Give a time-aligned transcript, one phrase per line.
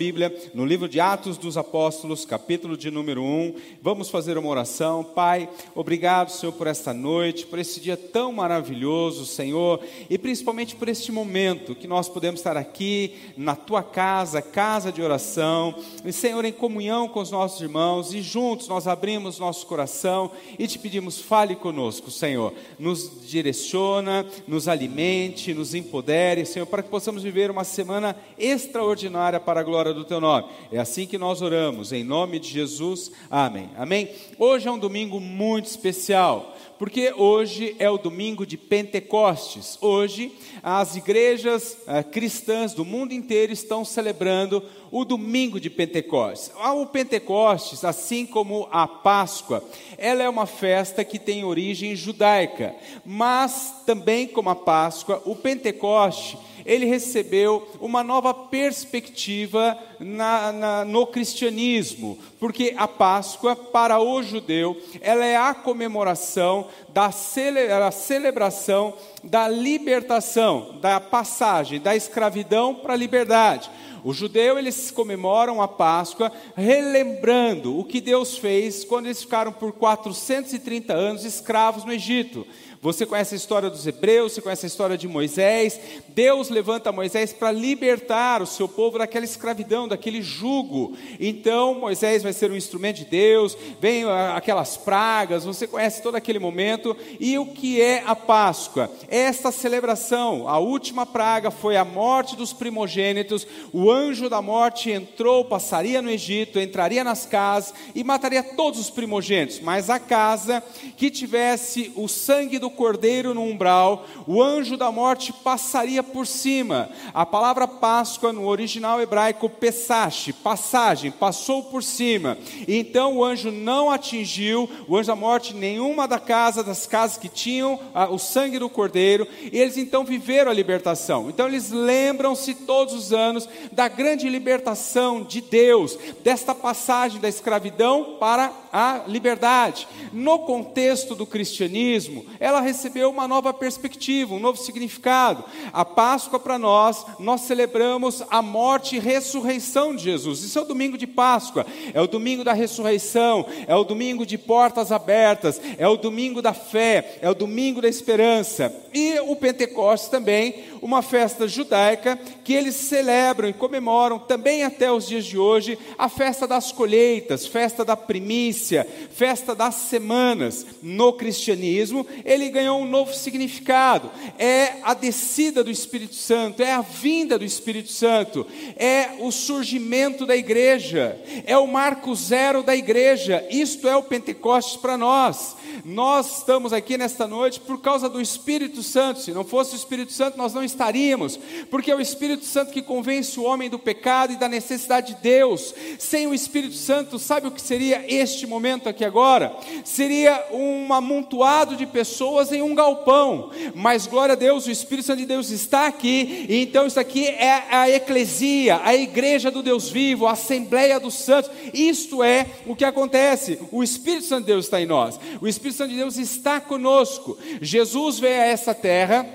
[0.00, 3.54] Bíblia, no livro de Atos dos Apóstolos, capítulo de número 1.
[3.82, 5.04] Vamos fazer uma oração.
[5.04, 9.78] Pai, obrigado, Senhor, por esta noite, por esse dia tão maravilhoso, Senhor,
[10.08, 15.02] e principalmente por este momento que nós podemos estar aqui na tua casa, casa de
[15.02, 20.30] oração, e, Senhor, em comunhão com os nossos irmãos, e juntos nós abrimos nosso coração
[20.58, 22.54] e te pedimos, fale conosco, Senhor.
[22.78, 29.60] Nos direciona, nos alimente, nos empodere, Senhor, para que possamos viver uma semana extraordinária para
[29.60, 30.46] a glória glória do teu nome.
[30.70, 33.10] É assim que nós oramos, em nome de Jesus.
[33.30, 33.68] Amém.
[33.76, 34.08] Amém.
[34.38, 39.78] Hoje é um domingo muito especial, porque hoje é o domingo de Pentecostes.
[39.80, 46.52] Hoje as igrejas uh, cristãs do mundo inteiro estão celebrando o domingo de Pentecostes.
[46.58, 49.62] Ah, o Pentecostes, assim como a Páscoa,
[49.98, 56.38] ela é uma festa que tem origem judaica, mas também como a Páscoa, o Pentecoste
[56.64, 64.80] ele recebeu uma nova perspectiva na, na, no cristianismo, porque a Páscoa, para o judeu,
[65.00, 72.94] ela é a comemoração da cele, a celebração da libertação, da passagem da escravidão para
[72.94, 73.70] a liberdade.
[74.02, 79.72] O judeu eles comemoram a Páscoa relembrando o que Deus fez quando eles ficaram por
[79.72, 82.46] 430 anos escravos no Egito.
[82.82, 85.78] Você conhece a história dos hebreus, você conhece a história de Moisés.
[86.08, 90.96] Deus levanta Moisés para libertar o seu povo daquela escravidão, daquele jugo.
[91.20, 96.14] Então Moisés vai ser um instrumento de Deus, vem ah, aquelas pragas, você conhece todo
[96.14, 96.96] aquele momento.
[97.18, 98.90] E o que é a Páscoa?
[99.08, 103.46] Esta celebração, a última praga foi a morte dos primogênitos.
[103.74, 108.88] O anjo da morte entrou, passaria no Egito, entraria nas casas e mataria todos os
[108.88, 110.64] primogênitos, mas a casa
[110.96, 116.88] que tivesse o sangue do cordeiro no umbral, o anjo da morte passaria por cima.
[117.12, 122.38] A palavra Páscoa no original hebraico pesache, passagem, passou por cima.
[122.66, 127.28] Então o anjo não atingiu o anjo da morte nenhuma da casa das casas que
[127.28, 131.28] tinham ah, o sangue do cordeiro, e eles então viveram a libertação.
[131.28, 138.16] Então eles lembram-se todos os anos da grande libertação de Deus, desta passagem da escravidão
[138.18, 139.86] para a liberdade.
[140.12, 145.44] No contexto do cristianismo, ela recebeu uma nova perspectiva, um novo significado.
[145.72, 150.42] A Páscoa para nós, nós celebramos a morte e ressurreição de Jesus.
[150.42, 154.38] Isso é o domingo de Páscoa, é o domingo da ressurreição, é o domingo de
[154.38, 158.74] portas abertas, é o domingo da fé, é o domingo da esperança.
[158.92, 165.06] E o Pentecostes também, uma festa judaica que eles celebram e comemoram também até os
[165.06, 170.66] dias de hoje, a festa das colheitas, festa da primícia, festa das semanas.
[170.82, 174.10] No cristianismo, ele ganhou um novo significado.
[174.38, 180.26] É a descida do Espírito Santo, é a vinda do Espírito Santo, é o surgimento
[180.26, 183.46] da igreja, é o marco zero da igreja.
[183.50, 185.59] Isto é o Pentecostes para nós.
[185.84, 189.20] Nós estamos aqui nesta noite por causa do Espírito Santo.
[189.20, 191.38] Se não fosse o Espírito Santo, nós não estaríamos,
[191.70, 195.22] porque é o Espírito Santo que convence o homem do pecado e da necessidade de
[195.22, 195.74] Deus.
[195.98, 199.56] Sem o Espírito Santo, sabe o que seria este momento aqui agora?
[199.84, 203.50] Seria um amontoado de pessoas em um galpão.
[203.74, 207.26] Mas glória a Deus, o Espírito Santo de Deus está aqui, e então isso aqui
[207.26, 211.50] é a eclesia, a igreja do Deus vivo, a assembleia dos santos.
[211.72, 213.58] Isto é o que acontece.
[213.70, 215.18] O Espírito Santo de Deus está em nós.
[215.40, 217.38] O Espírito Santo de Deus está conosco.
[217.60, 219.26] Jesus veio a essa terra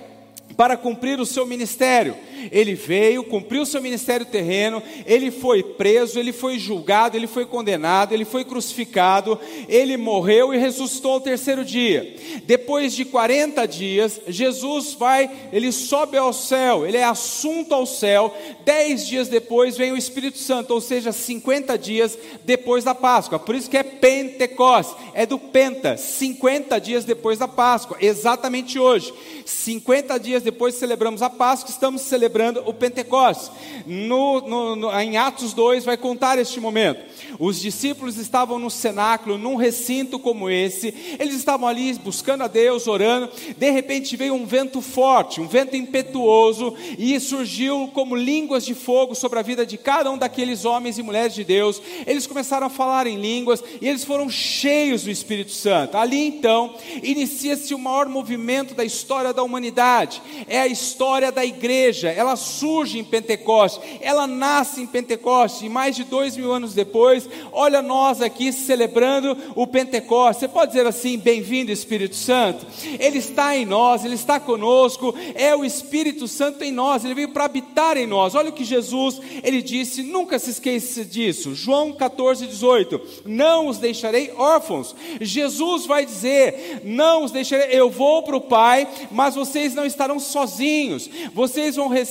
[0.56, 2.16] para cumprir o seu ministério.
[2.52, 7.46] Ele veio, cumpriu o seu ministério terreno, ele foi preso, ele foi julgado, ele foi
[7.46, 12.16] condenado, ele foi crucificado, ele morreu e ressuscitou ao terceiro dia.
[12.46, 18.36] Depois de 40 dias, Jesus vai, ele sobe ao céu, ele é assunto ao céu.
[18.64, 23.40] Dez dias depois vem o Espírito Santo, ou seja, 50 dias depois da Páscoa.
[23.40, 29.14] Por isso que é Pentecostes, é do Penta, 50 dias depois da Páscoa, exatamente hoje.
[29.46, 32.35] 50 dias depois celebramos a Páscoa, estamos celebrando
[32.66, 33.52] o Pentecostes.
[33.86, 37.06] No, no, no, em Atos 2 vai contar este momento.
[37.40, 42.88] Os discípulos estavam no cenáculo, num recinto como esse, eles estavam ali buscando a Deus,
[42.88, 43.30] orando.
[43.58, 49.16] De repente veio um vento forte, um vento impetuoso, e surgiu como línguas de fogo
[49.16, 51.82] sobre a vida de cada um daqueles homens e mulheres de Deus.
[52.06, 55.98] Eles começaram a falar em línguas e eles foram cheios do Espírito Santo.
[55.98, 62.10] Ali então inicia-se o maior movimento da história da humanidade é a história da igreja.
[62.10, 66.74] Ela ela surge em Pentecoste, ela nasce em Pentecoste, e mais de dois mil anos
[66.74, 70.42] depois, olha nós aqui celebrando o Pentecoste.
[70.42, 72.66] Você pode dizer assim: bem-vindo, Espírito Santo.
[73.00, 77.30] Ele está em nós, ele está conosco, é o Espírito Santo em nós, ele veio
[77.30, 78.36] para habitar em nós.
[78.36, 81.54] Olha o que Jesus ele disse, nunca se esqueça disso.
[81.54, 84.96] João 14, 18: Não os deixarei órfãos.
[85.22, 90.20] Jesus vai dizer: Não os deixarei, eu vou para o Pai, mas vocês não estarão
[90.20, 92.05] sozinhos, vocês vão receber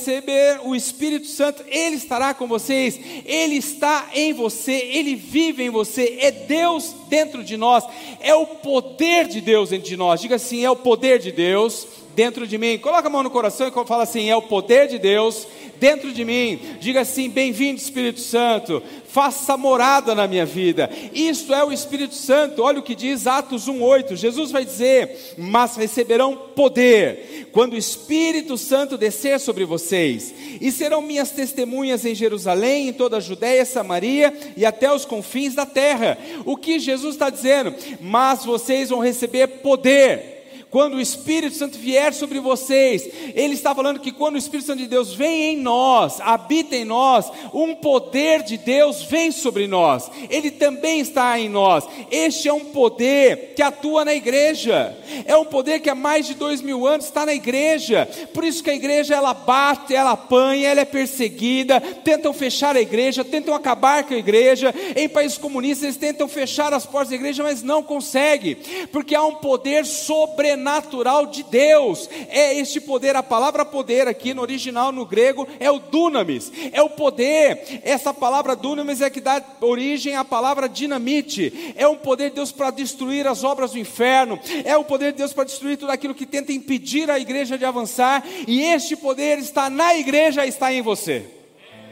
[0.64, 6.18] o Espírito Santo, ele estará com vocês, ele está em você, ele vive em você,
[6.20, 7.84] é Deus dentro de nós,
[8.20, 10.20] é o poder de Deus dentro de nós.
[10.20, 12.78] Diga assim: é o poder de Deus dentro de mim.
[12.78, 15.46] Coloca a mão no coração e fala assim: é o poder de Deus
[15.78, 16.58] dentro de mim.
[16.80, 18.82] Diga assim: bem-vindo, Espírito Santo.
[19.08, 20.90] Faça morada na minha vida.
[21.14, 22.62] Isto é o Espírito Santo.
[22.62, 24.16] Olha o que diz Atos 1:8.
[24.16, 31.00] Jesus vai dizer: "Mas receberão poder quando o Espírito Santo descer sobre vocês, e serão
[31.00, 36.18] minhas testemunhas em Jerusalém, em toda a Judéia, Samaria e até os confins da terra."
[36.44, 37.72] O que Jesus está dizendo?
[38.00, 40.33] "Mas vocês vão receber poder."
[40.74, 44.80] Quando o Espírito Santo vier sobre vocês, ele está falando que quando o Espírito Santo
[44.80, 50.10] de Deus vem em nós, habita em nós, um poder de Deus vem sobre nós,
[50.28, 51.84] ele também está em nós.
[52.10, 56.34] Este é um poder que atua na igreja, é um poder que há mais de
[56.34, 60.70] dois mil anos está na igreja, por isso que a igreja ela bate, ela apanha,
[60.70, 64.74] ela é perseguida, tentam fechar a igreja, tentam acabar com a igreja.
[64.96, 68.56] Em países comunistas eles tentam fechar as portas da igreja, mas não conseguem,
[68.90, 72.08] porque há um poder sobrenatural sobrenatural de Deus.
[72.28, 76.80] É este poder, a palavra poder aqui no original no grego é o dunamis, é
[76.82, 77.80] o poder.
[77.82, 81.74] Essa palavra dunamis é que dá origem à palavra dinamite.
[81.76, 84.40] É um poder de Deus para destruir as obras do inferno.
[84.64, 87.64] É o poder de Deus para destruir tudo aquilo que tenta impedir a igreja de
[87.64, 88.24] avançar.
[88.48, 91.26] E este poder está na igreja, está em você.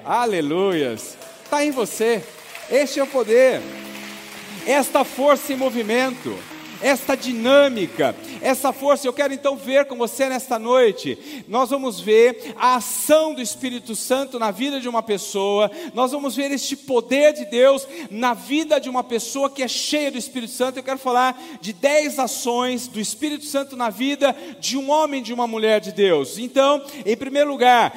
[0.05, 1.17] Aleluias.
[1.45, 2.23] Está em você.
[2.71, 3.61] Este é o poder.
[4.67, 6.35] Esta força em movimento
[6.83, 9.07] esta dinâmica, essa força.
[9.07, 11.45] Eu quero então ver com você nesta noite.
[11.49, 16.35] Nós vamos ver a ação do Espírito Santo na vida de uma pessoa, nós vamos
[16.35, 20.53] ver este poder de Deus na vida de uma pessoa que é cheia do Espírito
[20.53, 20.79] Santo.
[20.79, 25.25] Eu quero falar de dez ações do Espírito Santo na vida de um homem e
[25.25, 26.39] de uma mulher de Deus.
[26.39, 27.93] Então, em primeiro lugar,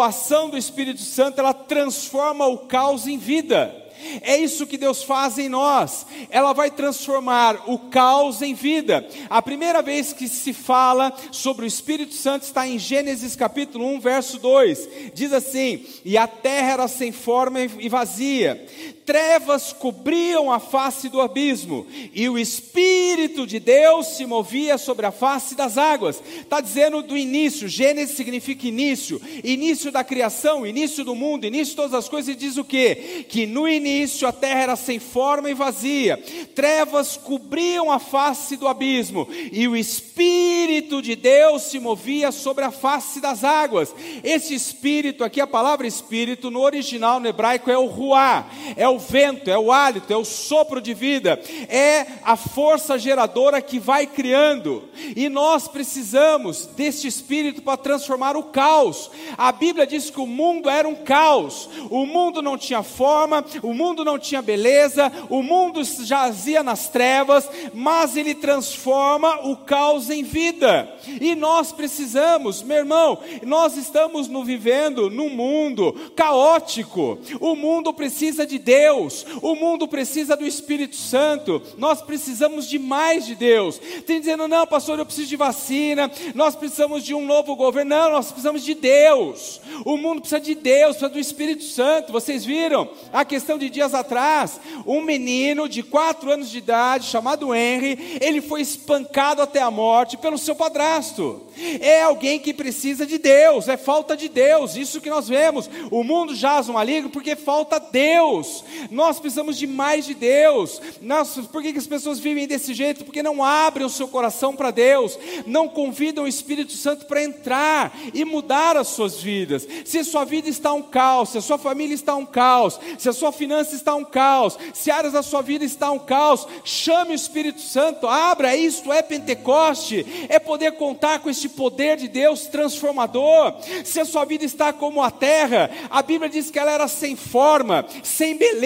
[0.00, 3.83] a ação do Espírito Santo ela transforma o caos em vida.
[4.20, 6.06] É isso que Deus faz em nós.
[6.30, 9.06] Ela vai transformar o caos em vida.
[9.30, 14.00] A primeira vez que se fala sobre o Espírito Santo está em Gênesis capítulo 1,
[14.00, 14.88] verso 2.
[15.14, 18.66] Diz assim: E a terra era sem forma e vazia,
[19.04, 25.12] trevas cobriam a face do abismo, e o Espírito de Deus se movia sobre a
[25.12, 26.22] face das águas.
[26.40, 31.76] Está dizendo do início, Gênesis significa início, início da criação, início do mundo, início de
[31.76, 33.24] todas as coisas, e diz o que?
[33.28, 36.22] Que no início a terra era sem forma e vazia,
[36.54, 42.70] trevas cobriam a face do abismo, e o Espírito de Deus se movia sobre a
[42.70, 43.94] face das águas.
[44.22, 48.46] Esse Espírito, aqui a palavra Espírito, no original, no hebraico, é o Ruá,
[48.76, 52.98] é o o vento, é o hálito, é o sopro de vida, é a força
[52.98, 54.84] geradora que vai criando.
[55.16, 59.10] E nós precisamos deste espírito para transformar o caos.
[59.36, 61.68] A Bíblia diz que o mundo era um caos.
[61.90, 67.48] O mundo não tinha forma, o mundo não tinha beleza, o mundo jazia nas trevas,
[67.72, 70.88] mas ele transforma o caos em vida.
[71.20, 77.18] E nós precisamos, meu irmão, nós estamos no vivendo num mundo caótico.
[77.40, 82.78] O mundo precisa de Deus Deus, o mundo precisa do Espírito Santo, nós precisamos de
[82.78, 83.80] mais de Deus.
[84.06, 87.96] Tem dizendo, não, pastor, eu preciso de vacina, nós precisamos de um novo governo.
[87.96, 89.60] Não, nós precisamos de Deus.
[89.86, 92.12] O mundo precisa de Deus, precisa do Espírito Santo.
[92.12, 94.60] Vocês viram a questão de dias atrás?
[94.86, 100.18] Um menino de quatro anos de idade, chamado Henry, ele foi espancado até a morte
[100.18, 101.40] pelo seu padrasto.
[101.80, 105.70] É alguém que precisa de Deus, é falta de Deus, isso que nós vemos.
[105.90, 108.64] O mundo jaz no maligno porque falta Deus.
[108.90, 110.80] Nós precisamos de mais de Deus.
[111.00, 113.04] Nós, por que, que as pessoas vivem desse jeito?
[113.04, 117.96] Porque não abrem o seu coração para Deus, não convidam o Espírito Santo para entrar
[118.12, 119.66] e mudar as suas vidas.
[119.84, 123.08] Se a sua vida está um caos, se a sua família está um caos, se
[123.08, 127.12] a sua finança está um caos, se áreas da sua vida está um caos, chame
[127.12, 132.46] o Espírito Santo, abra, isto é Pentecoste, é poder contar com este poder de Deus
[132.46, 133.54] transformador.
[133.84, 137.16] Se a sua vida está como a terra, a Bíblia diz que ela era sem
[137.16, 138.63] forma, sem beleza.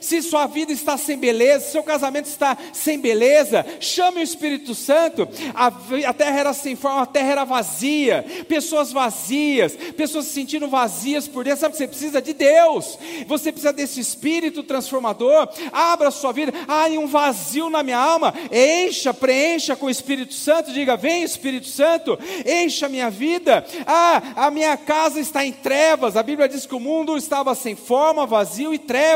[0.00, 5.28] Se sua vida está sem beleza, seu casamento está sem beleza, chame o Espírito Santo.
[5.54, 5.66] A,
[6.08, 11.28] a terra era sem forma, a terra era vazia, pessoas vazias, pessoas se sentindo vazias
[11.28, 11.60] por dentro.
[11.60, 15.48] Sabe que você precisa de Deus, você precisa desse Espírito transformador.
[15.72, 20.34] Abra a sua vida, há um vazio na minha alma, encha, preencha com o Espírito
[20.34, 20.72] Santo.
[20.72, 23.64] Diga: Vem, Espírito Santo, encha a minha vida.
[23.86, 26.16] Ah, a minha casa está em trevas.
[26.16, 29.09] A Bíblia diz que o mundo estava sem forma, vazio e trevas.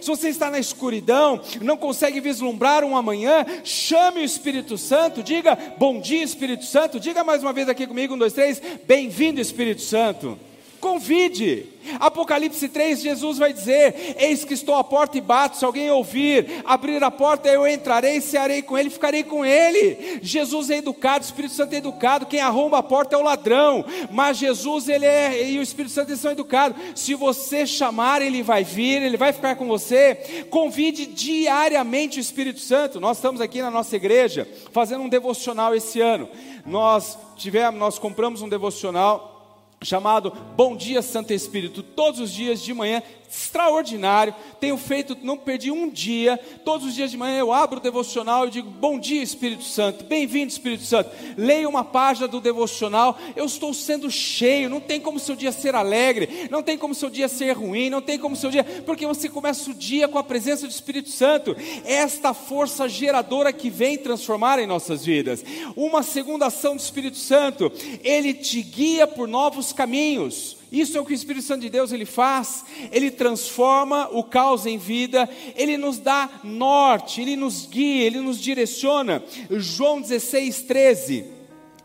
[0.00, 5.56] Se você está na escuridão, não consegue vislumbrar um amanhã, chame o Espírito Santo, diga:
[5.78, 7.00] Bom dia, Espírito Santo.
[7.00, 8.60] Diga mais uma vez aqui comigo: um, dois, três.
[8.86, 10.38] Bem-vindo, Espírito Santo.
[10.84, 11.72] Convide.
[11.98, 15.56] Apocalipse 3, Jesus vai dizer: Eis que estou à porta e bato.
[15.56, 20.20] Se alguém ouvir, abrir a porta, eu entrarei, cearei com ele, ficarei com ele.
[20.20, 22.26] Jesus é educado, o Espírito Santo é educado.
[22.26, 23.82] Quem arromba a porta é o ladrão.
[24.10, 26.76] Mas Jesus, ele é, e o Espírito Santo são educados.
[26.94, 30.44] Se você chamar, ele vai vir, ele vai ficar com você.
[30.50, 33.00] Convide diariamente o Espírito Santo.
[33.00, 36.28] Nós estamos aqui na nossa igreja fazendo um devocional esse ano.
[36.66, 39.33] Nós tivemos, nós compramos um devocional
[39.84, 43.02] chamado Bom Dia Santo Espírito, todos os dias de manhã,
[43.34, 44.34] extraordinário.
[44.60, 46.38] Tenho feito, não perdi um dia.
[46.64, 50.04] Todos os dias de manhã eu abro o devocional e digo: Bom dia, Espírito Santo.
[50.04, 51.10] Bem-vindo, Espírito Santo.
[51.36, 53.18] Leio uma página do devocional.
[53.34, 54.70] Eu estou sendo cheio.
[54.70, 56.48] Não tem como seu dia ser alegre.
[56.50, 57.90] Não tem como seu dia ser ruim.
[57.90, 58.64] Não tem como seu dia.
[58.86, 61.56] Porque você começa o dia com a presença do Espírito Santo.
[61.84, 65.44] Esta força geradora que vem transformar em nossas vidas.
[65.76, 67.70] Uma segunda ação do Espírito Santo.
[68.02, 70.53] Ele te guia por novos caminhos.
[70.70, 72.64] Isso é o que o Espírito Santo de Deus ele faz.
[72.90, 78.40] Ele transforma o caos em vida, ele nos dá norte, ele nos guia, ele nos
[78.40, 79.22] direciona.
[79.50, 81.24] João 16, 13.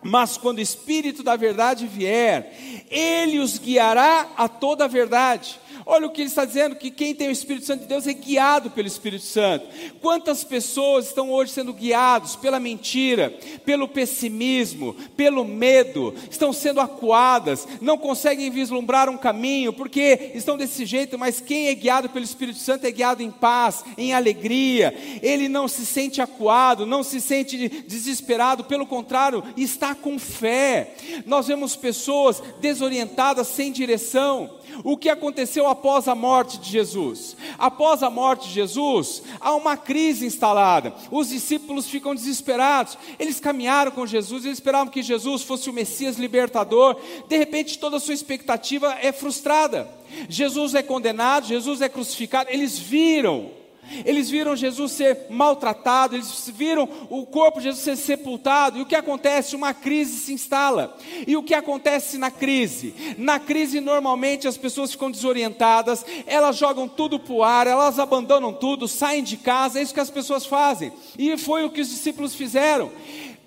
[0.02, 5.60] Mas quando o Espírito da verdade vier, ele os guiará a toda a verdade
[5.92, 8.14] Olha o que ele está dizendo: que quem tem o Espírito Santo de Deus é
[8.14, 9.66] guiado pelo Espírito Santo.
[10.00, 13.34] Quantas pessoas estão hoje sendo guiados pela mentira,
[13.66, 20.86] pelo pessimismo, pelo medo, estão sendo acuadas, não conseguem vislumbrar um caminho, porque estão desse
[20.86, 24.94] jeito, mas quem é guiado pelo Espírito Santo é guiado em paz, em alegria,
[25.24, 30.94] ele não se sente acuado, não se sente desesperado, pelo contrário, está com fé.
[31.26, 34.59] Nós vemos pessoas desorientadas, sem direção.
[34.84, 37.36] O que aconteceu após a morte de Jesus?
[37.58, 40.94] Após a morte de Jesus, há uma crise instalada.
[41.12, 42.98] Os discípulos ficam desesperados.
[43.18, 46.96] Eles caminharam com Jesus, eles esperavam que Jesus fosse o Messias libertador.
[47.28, 49.90] De repente, toda a sua expectativa é frustrada.
[50.28, 52.50] Jesus é condenado, Jesus é crucificado.
[52.50, 53.59] Eles viram
[54.06, 58.78] eles viram Jesus ser maltratado, eles viram o corpo de Jesus ser sepultado.
[58.78, 59.56] E o que acontece?
[59.56, 60.98] Uma crise se instala.
[61.26, 62.94] E o que acontece na crise?
[63.18, 68.54] Na crise, normalmente as pessoas ficam desorientadas, elas jogam tudo para o ar, elas abandonam
[68.54, 69.80] tudo, saem de casa.
[69.80, 70.92] É isso que as pessoas fazem.
[71.18, 72.92] E foi o que os discípulos fizeram.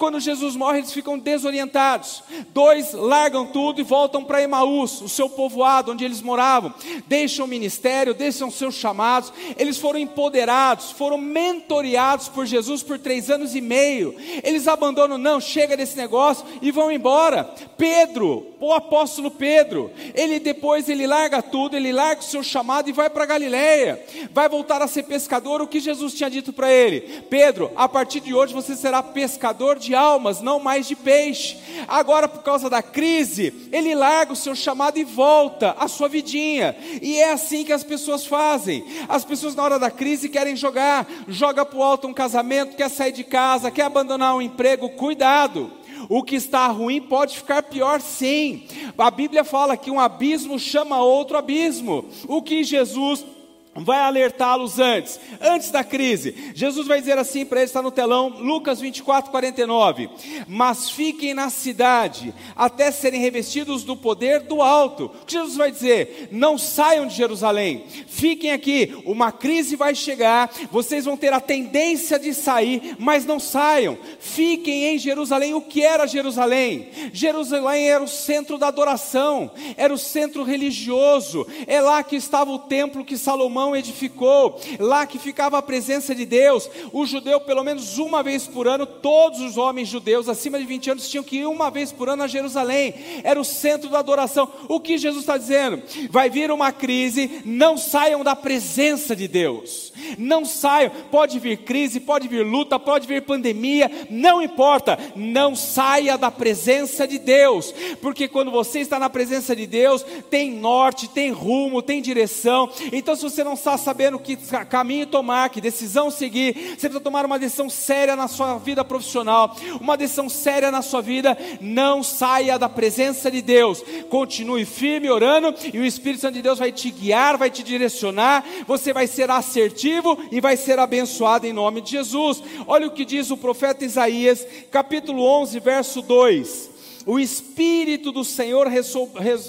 [0.03, 2.25] Quando Jesus morre, eles ficam desorientados.
[2.49, 6.75] Dois largam tudo e voltam para Emaús, o seu povoado, onde eles moravam.
[7.07, 9.33] Deixam o ministério, deixam seus chamados.
[9.57, 14.17] Eles foram empoderados, foram mentoreados por Jesus por três anos e meio.
[14.43, 17.45] Eles abandonam, não, chega desse negócio e vão embora.
[17.79, 22.93] Pedro, o apóstolo Pedro, ele depois ele larga tudo, ele larga o seu chamado e
[22.93, 24.05] vai para Galiléia.
[24.33, 28.19] Vai voltar a ser pescador, o que Jesus tinha dito para ele: Pedro, a partir
[28.19, 31.59] de hoje você será pescador de de almas, não mais de peixe.
[31.87, 36.75] Agora, por causa da crise, ele larga o seu chamado e volta à sua vidinha.
[37.03, 38.83] E é assim que as pessoas fazem.
[39.07, 42.89] As pessoas, na hora da crise, querem jogar, joga para o alto um casamento, quer
[42.89, 44.89] sair de casa, quer abandonar um emprego.
[44.89, 45.71] Cuidado.
[46.09, 48.67] O que está ruim pode ficar pior sim.
[48.97, 52.07] A Bíblia fala que um abismo chama outro abismo.
[52.27, 53.25] O que Jesus
[53.75, 56.53] vai alertá-los antes, antes da crise.
[56.55, 60.11] Jesus vai dizer assim para eles, está no telão, Lucas 24, 49.
[60.47, 65.07] Mas fiquem na cidade, até serem revestidos do poder do alto.
[65.07, 66.29] O que Jesus vai dizer?
[66.31, 68.95] Não saiam de Jerusalém, fiquem aqui.
[69.07, 73.97] Uma crise vai chegar, vocês vão ter a tendência de sair, mas não saiam.
[74.21, 75.55] Fiquem em Jerusalém.
[75.55, 76.89] O que era Jerusalém?
[77.13, 82.59] Jerusalém era o centro da adoração, era o centro religioso, é lá que estava o
[82.59, 86.69] templo que Salomão Salomão edificou, lá que ficava a presença de Deus.
[86.93, 90.91] O judeu, pelo menos uma vez por ano, todos os homens judeus acima de 20
[90.91, 94.51] anos tinham que ir uma vez por ano a Jerusalém, era o centro da adoração.
[94.69, 95.81] O que Jesus está dizendo?
[96.11, 100.91] Vai vir uma crise, não saiam da presença de Deus, não saiam.
[101.11, 107.07] Pode vir crise, pode vir luta, pode vir pandemia, não importa, não saia da presença
[107.07, 112.03] de Deus, porque quando você está na presença de Deus, tem norte, tem rumo, tem
[112.03, 112.69] direção.
[112.93, 114.37] Então, se você não está sabendo que
[114.69, 119.57] caminho tomar, que decisão seguir, você precisa tomar uma decisão séria na sua vida profissional,
[119.81, 121.37] uma decisão séria na sua vida.
[121.61, 126.59] Não saia da presença de Deus, continue firme orando, e o Espírito Santo de Deus
[126.59, 128.45] vai te guiar, vai te direcionar.
[128.67, 132.43] Você vai ser assertivo e vai ser abençoado em nome de Jesus.
[132.67, 136.72] Olha o que diz o profeta Isaías, capítulo 11, verso 2
[137.07, 138.69] o Espírito do Senhor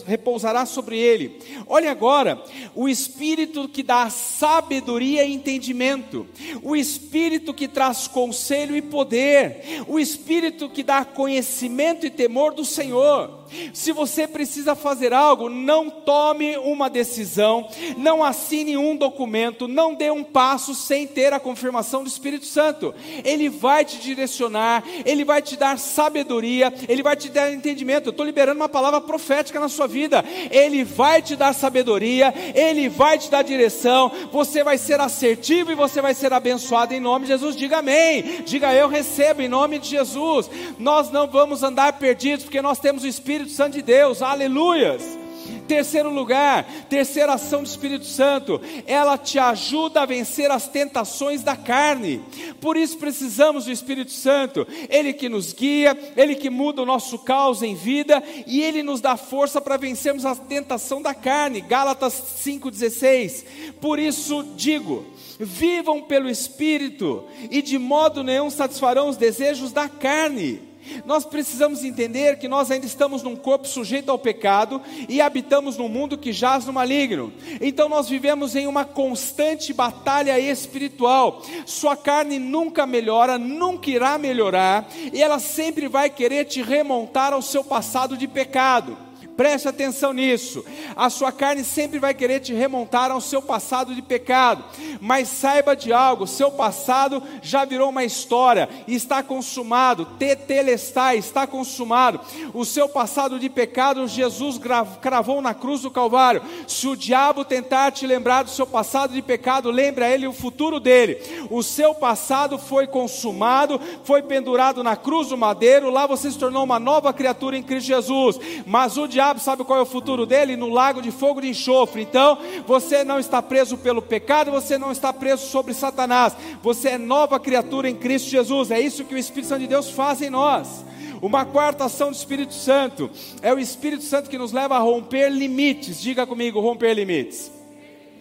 [0.05, 1.39] repousará sobre ele.
[1.67, 2.43] Olha agora,
[2.75, 6.27] o Espírito que dá sabedoria e entendimento,
[6.61, 12.65] o Espírito que traz conselho e poder, o Espírito que dá conhecimento e temor do
[12.65, 13.42] Senhor.
[13.73, 20.11] Se você precisa fazer algo, não tome uma decisão, não assine um documento, não dê
[20.11, 22.93] um passo sem ter a confirmação do Espírito Santo.
[23.23, 28.07] Ele vai te direcionar, ele vai te dar sabedoria, ele vai te dar entendimento.
[28.07, 30.23] Eu estou liberando uma palavra profética na sua vida.
[30.51, 34.11] Ele vai te dar sabedoria, ele vai te dar direção.
[34.31, 37.55] Você vai ser assertivo e você vai ser abençoado em nome de Jesus.
[37.55, 38.43] Diga amém.
[38.45, 40.49] Diga eu recebo em nome de Jesus.
[40.79, 45.19] Nós não vamos andar perdidos porque nós temos o Espírito Espírito Santo de Deus, aleluias.
[45.67, 51.55] Terceiro lugar, terceira ação do Espírito Santo, ela te ajuda a vencer as tentações da
[51.55, 52.21] carne.
[52.61, 57.19] Por isso precisamos do Espírito Santo, ele que nos guia, ele que muda o nosso
[57.19, 61.59] caos em vida e ele nos dá força para vencermos a tentação da carne.
[61.59, 63.45] Gálatas 5:16.
[63.81, 65.05] Por isso digo,
[65.39, 70.72] vivam pelo Espírito e de modo nenhum satisfarão os desejos da carne
[71.05, 75.89] nós precisamos entender que nós ainda estamos num corpo sujeito ao pecado e habitamos num
[75.89, 77.33] mundo que jaz no maligno.
[77.61, 81.41] Então nós vivemos em uma constante batalha espiritual.
[81.65, 87.41] Sua carne nunca melhora, nunca irá melhorar, e ela sempre vai querer te remontar ao
[87.41, 88.97] seu passado de pecado.
[89.35, 90.63] Preste atenção nisso.
[90.95, 94.63] A sua carne sempre vai querer te remontar ao seu passado de pecado.
[95.01, 100.05] Mas saiba de algo: seu passado já virou uma história, está consumado.
[100.19, 102.21] Tetelestai, está consumado.
[102.53, 104.59] O seu passado de pecado, Jesus
[105.01, 106.43] cravou na cruz do Calvário.
[106.67, 110.33] Se o diabo tentar te lembrar do seu passado de pecado, lembre a ele o
[110.33, 111.17] futuro dele.
[111.49, 115.89] O seu passado foi consumado, foi pendurado na cruz do madeiro.
[115.89, 118.39] Lá você se tornou uma nova criatura em Cristo Jesus.
[118.65, 120.57] Mas o diabo diabo sabe qual é o futuro dele?
[120.57, 122.01] No lago de fogo de enxofre.
[122.01, 122.37] Então,
[122.67, 126.35] você não está preso pelo pecado, você não está preso sobre Satanás.
[126.61, 128.69] Você é nova criatura em Cristo Jesus.
[128.69, 130.83] É isso que o Espírito Santo de Deus faz em nós.
[131.21, 133.09] Uma quarta ação do Espírito Santo
[133.41, 136.01] é o Espírito Santo que nos leva a romper limites.
[136.01, 137.49] Diga comigo, romper limites.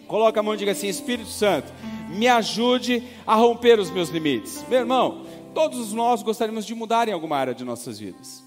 [0.07, 1.73] Coloca a mão e diga assim: Espírito Santo,
[2.09, 4.63] me ajude a romper os meus limites.
[4.69, 8.41] Meu irmão, todos nós gostaríamos de mudar em alguma área de nossas vidas.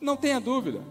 [0.00, 0.82] Não tenha dúvida.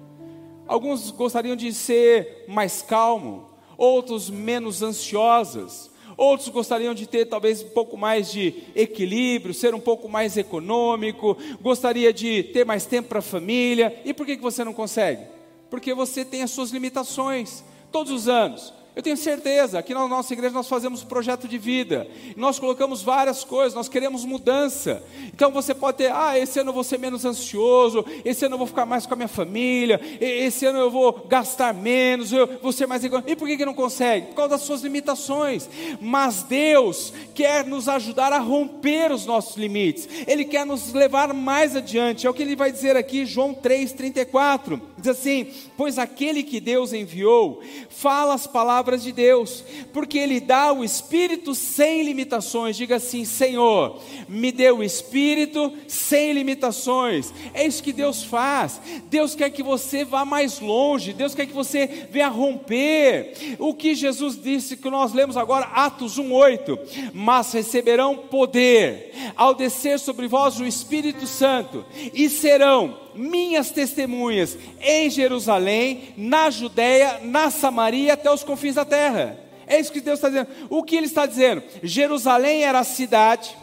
[0.70, 7.70] Alguns gostariam de ser mais calmo, outros menos ansiosas, outros gostariam de ter talvez um
[7.70, 13.18] pouco mais de equilíbrio, ser um pouco mais econômico, gostaria de ter mais tempo para
[13.18, 14.00] a família.
[14.06, 15.24] E por que, que você não consegue?
[15.72, 17.64] Porque você tem as suas limitações.
[17.92, 22.06] Todos os anos, eu tenho certeza, aqui na nossa igreja nós fazemos projeto de vida,
[22.36, 25.02] nós colocamos várias coisas, nós queremos mudança.
[25.34, 28.58] Então você pode ter, ah, esse ano eu vou ser menos ansioso, esse ano eu
[28.58, 32.74] vou ficar mais com a minha família, esse ano eu vou gastar menos, eu vou
[32.74, 33.02] ser mais.
[33.02, 34.28] E por que, que não consegue?
[34.28, 35.70] Por causa das suas limitações.
[36.02, 41.74] Mas Deus quer nos ajudar a romper os nossos limites, Ele quer nos levar mais
[41.74, 42.28] adiante.
[42.28, 44.82] É o que ele vai dizer aqui, João 3,34.
[45.00, 50.74] Diz assim: Pois aquele que Deus enviou fala as palavras de Deus, porque Ele dá
[50.74, 52.76] o Espírito sem limitações.
[52.76, 57.34] Diga assim: Senhor, me dê o Espírito sem limitações.
[57.54, 58.82] É isso que Deus faz.
[59.06, 63.34] Deus quer que você vá mais longe, Deus quer que você venha romper.
[63.58, 69.98] O que Jesus disse que nós lemos agora, Atos 1,8: Mas receberão poder ao descer
[70.00, 78.14] sobre vós o Espírito Santo, e serão minhas testemunhas em Jerusalém, na Judéia, na Samaria,
[78.14, 79.38] até os confins da terra.
[79.68, 80.48] É isso que Deus está dizendo.
[80.70, 81.62] O que Ele está dizendo?
[81.84, 83.56] Jerusalém era a cidade,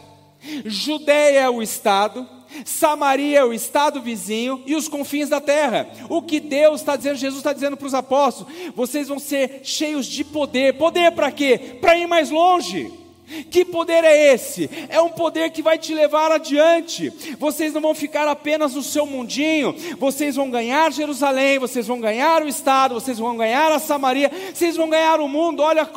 [0.65, 2.27] Judéia é o estado,
[2.63, 5.89] Samaria é o estado vizinho e os confins da terra.
[6.09, 10.05] O que Deus está dizendo, Jesus está dizendo para os apóstolos: vocês vão ser cheios
[10.05, 10.75] de poder.
[10.75, 11.77] Poder para quê?
[11.81, 13.06] Para ir mais longe.
[13.51, 14.69] Que poder é esse?
[14.87, 17.11] É um poder que vai te levar adiante.
[17.37, 22.41] Vocês não vão ficar apenas no seu mundinho, vocês vão ganhar Jerusalém, vocês vão ganhar
[22.41, 25.61] o Estado, vocês vão ganhar a Samaria, vocês vão ganhar o mundo.
[25.61, 25.87] Olha,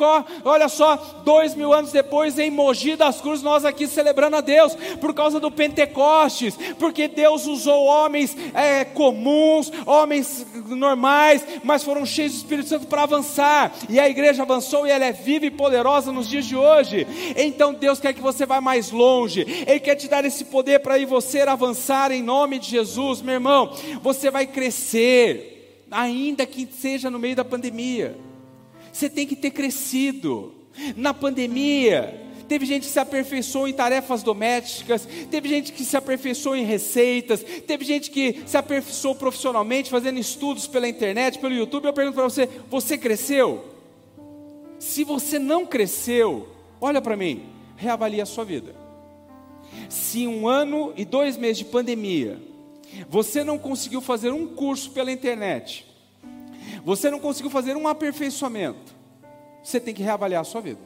[0.43, 4.75] olha só, dois mil anos depois, em Mogi das Cruzes, nós aqui celebrando a Deus,
[4.99, 12.33] por causa do Pentecostes, porque Deus usou homens é, comuns, homens normais, mas foram cheios
[12.33, 16.11] do Espírito Santo para avançar, e a igreja avançou e ela é viva e poderosa
[16.11, 17.07] nos dias de hoje.
[17.35, 19.41] Então Deus quer que você vá mais longe.
[19.67, 23.35] Ele quer te dar esse poder para ir você avançar em nome de Jesus, meu
[23.35, 23.75] irmão.
[24.01, 28.17] Você vai crescer, ainda que seja no meio da pandemia.
[28.91, 30.53] Você tem que ter crescido.
[30.95, 36.55] Na pandemia, teve gente que se aperfeiçoou em tarefas domésticas, teve gente que se aperfeiçoou
[36.55, 41.85] em receitas, teve gente que se aperfeiçoou profissionalmente, fazendo estudos pela internet, pelo YouTube.
[41.85, 43.65] Eu pergunto para você: você cresceu?
[44.79, 46.47] Se você não cresceu,
[46.81, 47.45] Olha para mim,
[47.77, 48.75] reavalie a sua vida.
[49.87, 52.41] Se um ano e dois meses de pandemia,
[53.07, 55.85] você não conseguiu fazer um curso pela internet,
[56.83, 58.95] você não conseguiu fazer um aperfeiçoamento,
[59.63, 60.81] você tem que reavaliar a sua vida.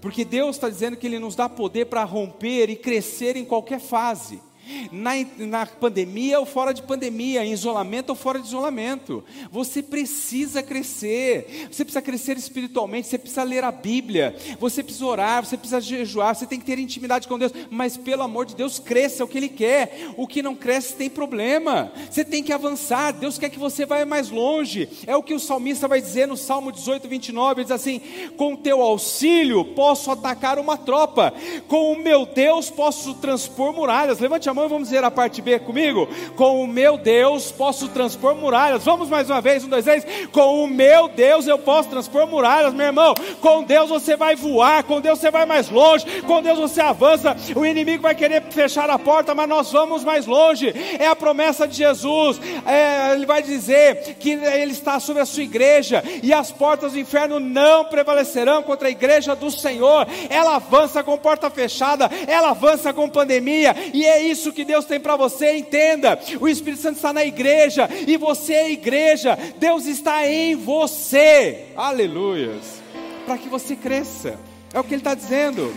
[0.00, 3.80] Porque Deus está dizendo que Ele nos dá poder para romper e crescer em qualquer
[3.80, 4.42] fase
[4.90, 9.24] na, na pandemia ou fora de pandemia, em isolamento ou fora de isolamento.
[9.50, 15.44] Você precisa crescer, você precisa crescer espiritualmente, você precisa ler a Bíblia, você precisa orar,
[15.44, 18.78] você precisa jejuar, você tem que ter intimidade com Deus, mas pelo amor de Deus,
[18.78, 20.10] cresça o que Ele quer.
[20.16, 21.92] O que não cresce tem problema.
[22.10, 24.88] Você tem que avançar, Deus quer que você vá mais longe.
[25.06, 28.00] É o que o salmista vai dizer no Salmo 18, 29, ele diz assim:
[28.36, 31.32] com teu auxílio posso atacar uma tropa,
[31.68, 34.18] com o meu Deus posso transpor muralhas.
[34.18, 36.08] Levante a mão vamos dizer a parte B comigo?
[36.36, 38.84] Com o meu Deus posso transpor muralhas.
[38.84, 40.04] Vamos mais uma vez, um, dois, três.
[40.32, 43.14] Com o meu Deus eu posso transpor muralhas, meu irmão.
[43.40, 47.36] Com Deus você vai voar, com Deus você vai mais longe, com Deus você avança.
[47.54, 50.72] O inimigo vai querer fechar a porta, mas nós vamos mais longe.
[50.98, 52.40] É a promessa de Jesus.
[52.66, 56.98] É, ele vai dizer que ele está sobre a sua igreja e as portas do
[56.98, 60.06] inferno não prevalecerão contra a igreja do Senhor.
[60.28, 64.84] Ela avança com porta fechada, ela avança com pandemia, e é isso isso que Deus
[64.84, 66.18] tem para você, entenda.
[66.40, 69.38] O Espírito Santo está na igreja e você é a igreja.
[69.58, 71.68] Deus está em você.
[71.76, 72.82] Aleluias.
[73.24, 74.38] Para que você cresça.
[74.74, 75.72] É o que ele está dizendo.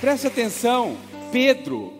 [0.00, 0.96] Preste atenção,
[1.30, 1.92] Pedro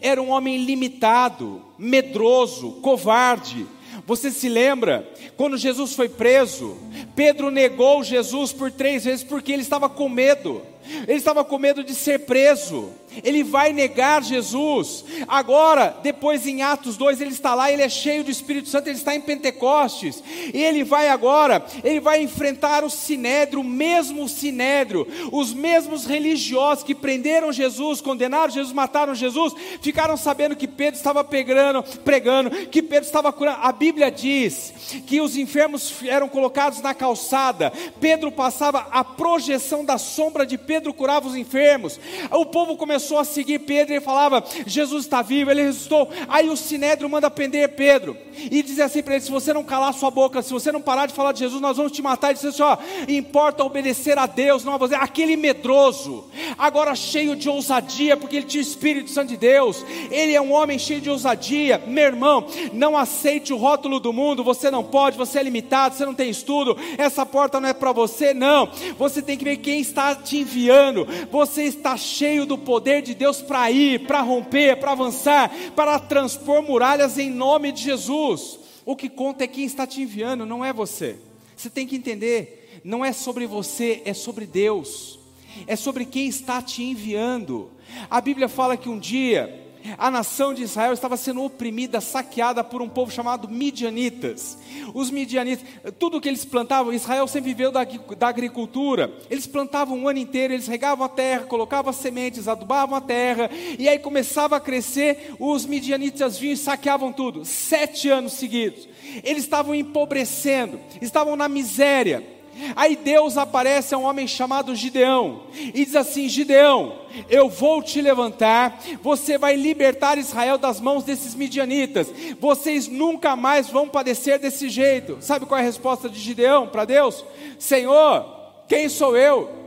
[0.00, 3.66] era um homem limitado, medroso, covarde.
[4.06, 6.76] Você se lembra quando Jesus foi preso?
[7.14, 10.62] Pedro negou Jesus por três vezes porque ele estava com medo.
[11.06, 12.90] Ele estava com medo de ser preso.
[13.22, 15.04] Ele vai negar Jesus.
[15.28, 18.96] Agora, depois em Atos 2, ele está lá, ele é cheio do Espírito Santo, ele
[18.96, 20.22] está em Pentecostes.
[20.52, 26.84] E ele vai agora, ele vai enfrentar o sinédrio, o mesmo sinédrio, os mesmos religiosos
[26.84, 32.82] que prenderam Jesus, condenaram Jesus, mataram Jesus, ficaram sabendo que Pedro estava pegando, pregando, que
[32.82, 33.58] Pedro estava curando.
[33.62, 34.72] A Bíblia diz
[35.06, 37.72] que os enfermos eram colocados na calçada.
[38.00, 41.98] Pedro passava a projeção da sombra de Pedro curava os enfermos.
[42.30, 46.08] O povo começou a seguir Pedro e ele falava: Jesus está vivo, ele ressuscitou.
[46.28, 48.16] Aí o sinédrio manda prender Pedro
[48.50, 51.06] e diz assim para ele: se você não calar sua boca, se você não parar
[51.06, 52.30] de falar de Jesus, nós vamos te matar.
[52.30, 52.76] E diz assim: ó,
[53.08, 54.94] importa obedecer a Deus, não a você.
[54.94, 56.24] Aquele medroso,
[56.58, 59.84] agora cheio de ousadia, porque ele tinha o Espírito Santo de Deus.
[60.10, 61.82] Ele é um homem cheio de ousadia.
[61.86, 64.44] Meu irmão, não aceite o rótulo do mundo.
[64.44, 66.76] Você não pode, você é limitado, você não tem estudo.
[66.98, 68.68] Essa porta não é para você, não.
[68.98, 73.40] Você tem que ver quem está te enviando você está cheio do poder de Deus
[73.40, 78.58] para ir, para romper, para avançar, para transpor muralhas em nome de Jesus.
[78.84, 81.16] O que conta é quem está te enviando, não é você.
[81.56, 85.20] Você tem que entender, não é sobre você, é sobre Deus.
[85.66, 87.70] É sobre quem está te enviando.
[88.10, 89.61] A Bíblia fala que um dia
[89.98, 94.58] a nação de Israel estava sendo oprimida, saqueada por um povo chamado Midianitas.
[94.94, 95.66] Os Midianitas,
[95.98, 97.84] tudo que eles plantavam, Israel sempre viveu da,
[98.16, 99.12] da agricultura.
[99.30, 103.88] Eles plantavam o ano inteiro, eles regavam a terra, colocavam sementes, adubavam a terra, e
[103.88, 105.34] aí começava a crescer.
[105.38, 107.44] Os Midianitas vinham e saqueavam tudo.
[107.44, 108.88] Sete anos seguidos.
[109.22, 112.31] Eles estavam empobrecendo, estavam na miséria.
[112.76, 118.00] Aí Deus aparece a um homem chamado Gideão e diz assim: Gideão, eu vou te
[118.00, 124.68] levantar, você vai libertar Israel das mãos desses midianitas, vocês nunca mais vão padecer desse
[124.68, 125.18] jeito.
[125.20, 127.24] Sabe qual é a resposta de Gideão para Deus?
[127.58, 128.26] Senhor,
[128.68, 129.61] quem sou eu?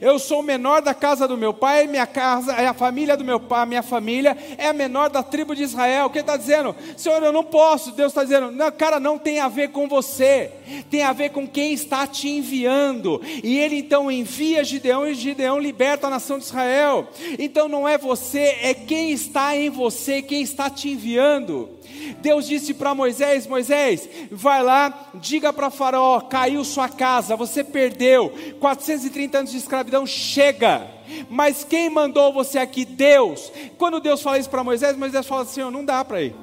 [0.00, 3.24] Eu sou o menor da casa do meu pai, minha casa, é a família do
[3.24, 6.06] meu pai, minha família é a menor da tribo de Israel.
[6.06, 6.74] O que está dizendo?
[6.96, 7.92] Senhor, eu não posso.
[7.92, 10.52] Deus está dizendo, não, cara, não tem a ver com você,
[10.90, 13.20] tem a ver com quem está te enviando.
[13.42, 17.08] E ele então envia Gideão e Gideão liberta a nação de Israel.
[17.38, 21.75] Então não é você, é quem está em você, quem está te enviando.
[22.20, 28.32] Deus disse para Moisés: Moisés, vai lá, diga para Faraó: caiu sua casa, você perdeu
[28.60, 30.86] 430 anos de escravidão, chega.
[31.30, 32.84] Mas quem mandou você aqui?
[32.84, 33.52] Deus.
[33.78, 36.34] Quando Deus fala isso para Moisés, Moisés fala assim: não dá para ir,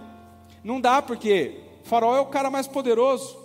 [0.63, 3.41] não dá porque Faraó é o cara mais poderoso.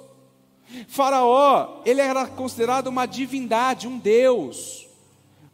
[0.87, 4.87] Faraó, ele era considerado uma divindade, um Deus.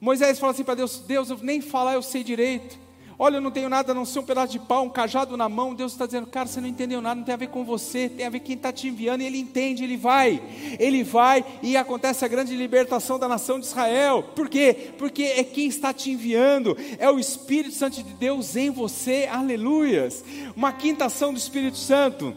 [0.01, 2.84] Moisés fala assim para Deus: Deus, eu nem falar eu sei direito.
[3.19, 5.49] Olha, eu não tenho nada a não ser um pedaço de pau, um cajado na
[5.49, 5.75] mão.
[5.75, 8.27] Deus está dizendo, cara, você não entendeu nada, não tem a ver com você, tem
[8.27, 9.21] a ver com quem está te enviando.
[9.21, 10.43] E ele entende, ele vai,
[10.81, 14.23] ele vai e acontece a grande libertação da nação de Israel.
[14.35, 14.93] Por quê?
[14.99, 20.25] Porque é quem está te enviando, é o Espírito Santo de Deus em você, aleluias.
[20.57, 22.35] Uma quinta ação do Espírito Santo,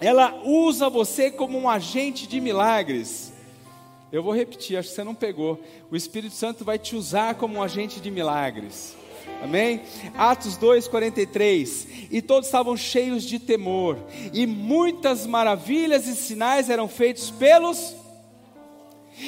[0.00, 3.32] ela usa você como um agente de milagres.
[4.12, 5.58] Eu vou repetir, acho que você não pegou.
[5.90, 9.01] O Espírito Santo vai te usar como um agente de milagres.
[9.42, 9.80] Amém?
[10.14, 11.86] Atos 2:43.
[12.10, 13.98] E todos estavam cheios de temor,
[14.32, 17.94] e muitas maravilhas e sinais eram feitos pelos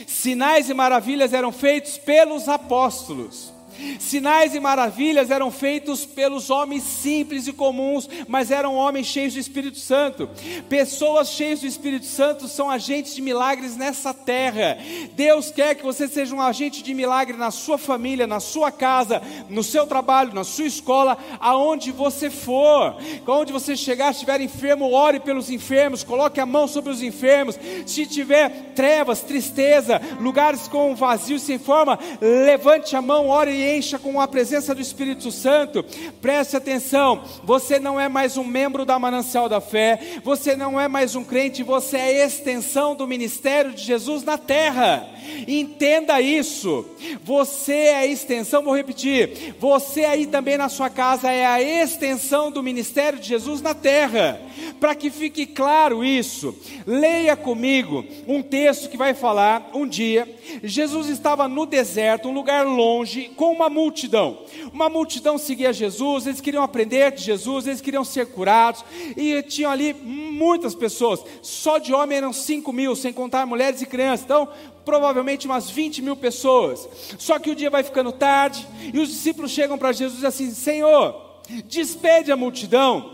[0.07, 3.54] sinais e maravilhas eram feitos pelos apóstolos.
[3.99, 9.41] Sinais e maravilhas eram feitos pelos homens simples e comuns, mas eram homens cheios do
[9.41, 10.29] Espírito Santo.
[10.69, 14.79] Pessoas cheias do Espírito Santo são agentes de milagres nessa terra.
[15.13, 19.21] Deus quer que você seja um agente de milagre na sua família, na sua casa,
[19.49, 22.97] no seu trabalho, na sua escola, aonde você for.
[23.27, 27.59] Onde você chegar, estiver enfermo, ore pelos enfermos, coloque a mão sobre os enfermos.
[27.87, 33.99] Se tiver trevas, tristeza, lugares com vazio sem forma, levante a mão, ore e encha
[33.99, 35.85] com a presença do Espírito Santo.
[36.21, 40.89] Preste atenção, você não é mais um membro da Manancial da Fé, você não é
[40.89, 45.09] mais um crente, você é a extensão do ministério de Jesus na terra.
[45.49, 46.85] Entenda isso.
[47.23, 49.55] Você é a extensão, vou repetir.
[49.59, 54.41] Você aí também na sua casa é a extensão do ministério de Jesus na terra.
[54.81, 56.55] Para que fique claro isso,
[56.87, 60.27] leia comigo um texto que vai falar um dia
[60.63, 64.39] Jesus estava no deserto, um lugar longe, com uma multidão.
[64.73, 68.85] Uma multidão seguia Jesus, eles queriam aprender de Jesus, eles queriam ser curados,
[69.17, 71.25] e tinham ali muitas pessoas.
[71.43, 74.25] Só de homem eram 5 mil, sem contar mulheres e crianças.
[74.25, 74.49] Então,
[74.85, 76.89] provavelmente umas 20 mil pessoas.
[77.19, 81.41] Só que o dia vai ficando tarde, e os discípulos chegam para Jesus assim: Senhor,
[81.67, 83.14] despede a multidão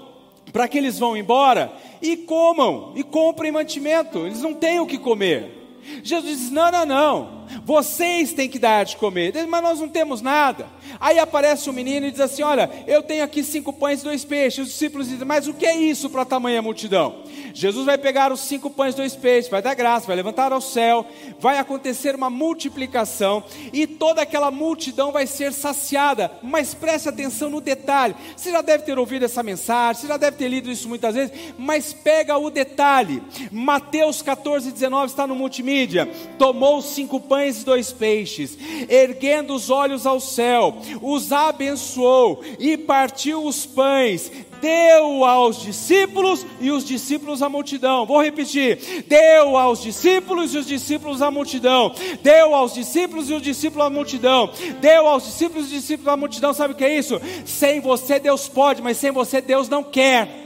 [0.53, 4.27] para que eles vão embora e comam e comprem mantimento.
[4.27, 5.79] Eles não têm o que comer.
[6.03, 7.40] Jesus diz: Não, não, não.
[7.65, 9.35] Vocês têm que dar de comer.
[9.47, 10.67] Mas nós não temos nada.
[10.99, 14.25] Aí aparece um menino e diz assim: Olha, eu tenho aqui cinco pães e dois
[14.25, 14.67] peixes.
[14.67, 17.23] Os discípulos dizem: Mas o que é isso para tamanha multidão?
[17.53, 20.61] Jesus vai pegar os cinco pães e dois peixes, vai dar graça, vai levantar ao
[20.61, 21.05] céu,
[21.39, 26.31] vai acontecer uma multiplicação e toda aquela multidão vai ser saciada.
[26.43, 28.15] Mas preste atenção no detalhe.
[28.37, 31.33] Você já deve ter ouvido essa mensagem, você já deve ter lido isso muitas vezes,
[31.59, 33.23] mas pega o detalhe.
[33.51, 36.07] Mateus 14, 19 está no multimídia.
[36.39, 38.57] Tomou cinco pães e dois peixes,
[38.89, 46.71] erguendo os olhos ao céu, os abençoou e partiu os pães deu aos discípulos e
[46.71, 48.07] os discípulos à multidão.
[48.07, 51.93] Vou repetir: deu aos discípulos e os discípulos à multidão.
[52.23, 54.51] Deu aos discípulos e os discípulos à multidão.
[54.81, 56.53] Deu aos discípulos e os discípulos à multidão.
[56.53, 57.21] Sabe o que é isso?
[57.45, 60.40] Sem você Deus pode, mas sem você Deus não quer.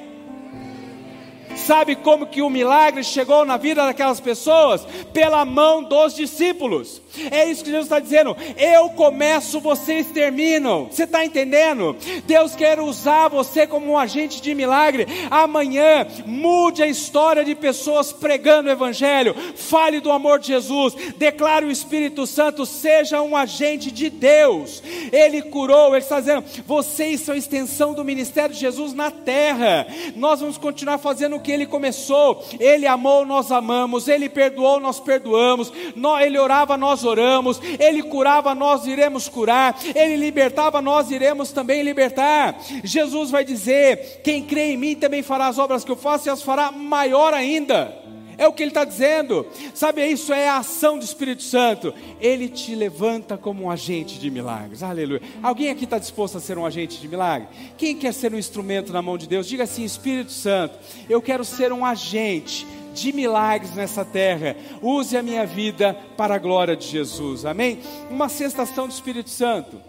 [1.66, 4.86] Sabe como que o milagre chegou na vida daquelas pessoas?
[5.14, 7.00] Pela mão dos discípulos.
[7.30, 8.36] É isso que Jesus está dizendo.
[8.56, 10.86] Eu começo, vocês terminam.
[10.86, 11.96] Você está entendendo?
[12.26, 15.06] Deus quer usar você como um agente de milagre.
[15.30, 19.34] Amanhã, mude a história de pessoas pregando o Evangelho.
[19.54, 20.94] Fale do amor de Jesus.
[21.16, 22.66] Declare o Espírito Santo.
[22.66, 24.82] Seja um agente de Deus.
[25.12, 29.86] Ele curou, ele está dizendo: vocês são extensão do ministério de Jesus na terra.
[30.16, 32.44] Nós vamos continuar fazendo o que ele começou.
[32.58, 34.08] Ele amou, nós amamos.
[34.08, 35.72] Ele perdoou, nós perdoamos.
[36.20, 37.60] Ele orava, nós oramos.
[37.78, 39.78] Ele curava, nós iremos curar.
[39.94, 42.56] Ele libertava, nós iremos também libertar.
[42.82, 46.30] Jesus vai dizer: quem crê em mim também fará as obras que eu faço e
[46.30, 48.04] as fará maior ainda.
[48.36, 49.46] É o que ele está dizendo.
[49.74, 51.94] Sabe, isso é a ação do Espírito Santo.
[52.20, 54.82] Ele te levanta como um agente de milagres.
[54.82, 55.22] Aleluia.
[55.42, 57.48] Alguém aqui está disposto a ser um agente de milagre?
[57.76, 59.46] Quem quer ser um instrumento na mão de Deus?
[59.46, 64.56] Diga assim: Espírito Santo, eu quero ser um agente de milagres nessa terra.
[64.80, 67.44] Use a minha vida para a glória de Jesus.
[67.44, 67.80] Amém?
[68.08, 69.80] Uma sexta ação do Espírito Santo.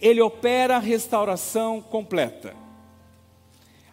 [0.00, 2.61] Ele opera a restauração completa.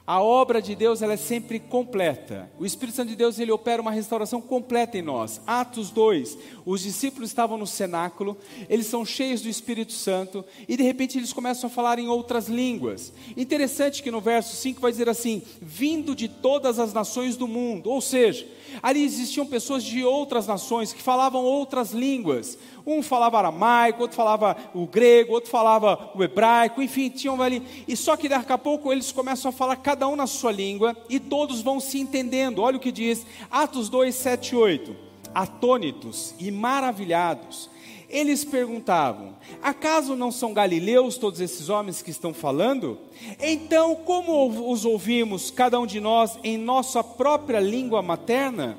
[0.09, 2.49] A obra de Deus ela é sempre completa.
[2.57, 5.39] O Espírito Santo de Deus ele opera uma restauração completa em nós.
[5.45, 8.35] Atos 2, os discípulos estavam no cenáculo,
[8.67, 12.47] eles são cheios do Espírito Santo e de repente eles começam a falar em outras
[12.47, 13.13] línguas.
[13.37, 17.91] Interessante que no verso 5 vai dizer assim: vindo de todas as nações do mundo,
[17.91, 18.47] ou seja,
[18.81, 22.57] ali existiam pessoas de outras nações que falavam outras línguas.
[22.85, 27.61] Um falava aramaico, outro falava o grego, outro falava o hebraico, enfim, tinham ali.
[27.87, 30.95] E só que daqui a pouco eles começam a falar cada um na sua língua
[31.09, 32.61] e todos vão se entendendo.
[32.61, 34.95] Olha o que diz Atos 2, 7 e 8.
[35.33, 37.69] Atônitos e maravilhados,
[38.09, 42.97] eles perguntavam: Acaso não são galileus todos esses homens que estão falando?
[43.39, 48.77] Então, como os ouvimos, cada um de nós, em nossa própria língua materna?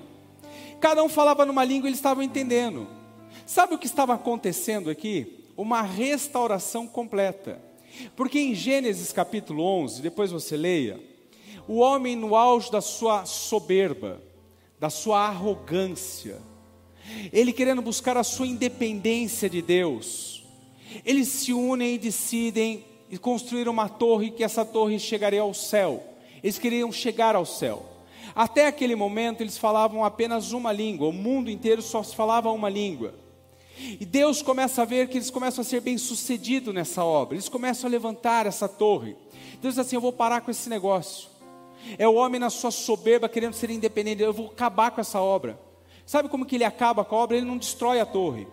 [0.80, 2.86] Cada um falava numa língua e eles estavam entendendo.
[3.46, 5.44] Sabe o que estava acontecendo aqui?
[5.56, 7.60] Uma restauração completa.
[8.16, 11.00] Porque em Gênesis capítulo 11, depois você leia,
[11.68, 14.20] o homem no auge da sua soberba,
[14.78, 16.38] da sua arrogância,
[17.32, 20.42] ele querendo buscar a sua independência de Deus,
[21.04, 22.84] eles se unem e decidem
[23.20, 26.02] construir uma torre que essa torre chegaria ao céu.
[26.42, 27.84] Eles queriam chegar ao céu.
[28.34, 33.14] Até aquele momento eles falavam apenas uma língua, o mundo inteiro só falava uma língua.
[33.78, 37.48] E Deus começa a ver que eles começam a ser bem sucedidos nessa obra, eles
[37.48, 39.16] começam a levantar essa torre.
[39.60, 41.28] Deus diz assim: Eu vou parar com esse negócio.
[41.98, 45.58] É o homem na sua soberba querendo ser independente, eu vou acabar com essa obra.
[46.10, 47.36] Sabe como que ele acaba com a obra?
[47.36, 48.48] Ele não destrói a torre.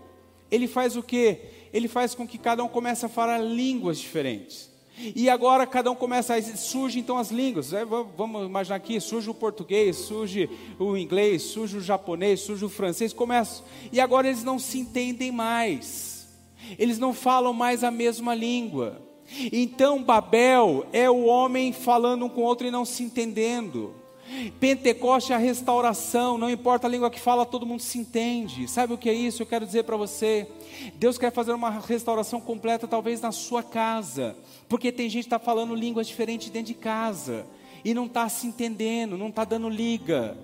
[0.52, 1.40] Ele faz o quê?
[1.74, 4.70] Ele faz com que cada um comece a falar línguas diferentes.
[5.16, 7.74] E agora cada um começa a surge então as línguas.
[7.74, 12.70] É, vamos imaginar aqui, surge o português, surge o inglês, surge o japonês, surge o
[12.70, 13.64] francês, começa.
[13.92, 16.28] E agora eles não se entendem mais.
[16.78, 19.02] Eles não falam mais a mesma língua.
[19.52, 23.96] Então Babel é o homem falando um com o outro e não se entendendo.
[24.60, 28.68] Pentecoste é a restauração, não importa a língua que fala, todo mundo se entende.
[28.68, 29.42] Sabe o que é isso?
[29.42, 30.48] Eu quero dizer para você:
[30.96, 34.36] Deus quer fazer uma restauração completa, talvez na sua casa,
[34.68, 37.46] porque tem gente que está falando línguas diferentes dentro de casa
[37.84, 40.38] e não está se entendendo, não está dando liga.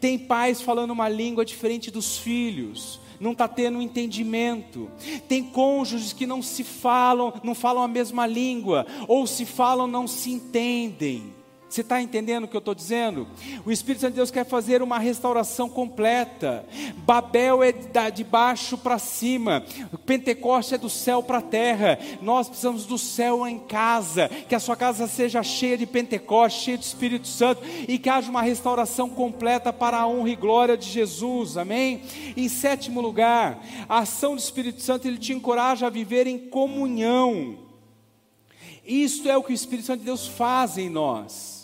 [0.00, 4.90] Tem pais falando uma língua diferente dos filhos, não está tendo entendimento.
[5.28, 10.06] Tem cônjuges que não se falam, não falam a mesma língua, ou se falam, não
[10.06, 11.37] se entendem.
[11.68, 13.28] Você está entendendo o que eu estou dizendo?
[13.64, 16.64] O Espírito Santo de Deus quer fazer uma restauração completa.
[16.98, 17.72] Babel é
[18.10, 19.62] de baixo para cima,
[20.06, 21.98] Pentecoste é do céu para a terra.
[22.22, 26.78] Nós precisamos do céu em casa, que a sua casa seja cheia de Pentecoste, cheia
[26.78, 30.88] de Espírito Santo e que haja uma restauração completa para a honra e glória de
[30.88, 31.58] Jesus.
[31.58, 32.02] Amém?
[32.34, 37.58] Em sétimo lugar, a ação do Espírito Santo ele te encoraja a viver em comunhão.
[38.86, 41.57] Isto é o que o Espírito Santo de Deus faz em nós.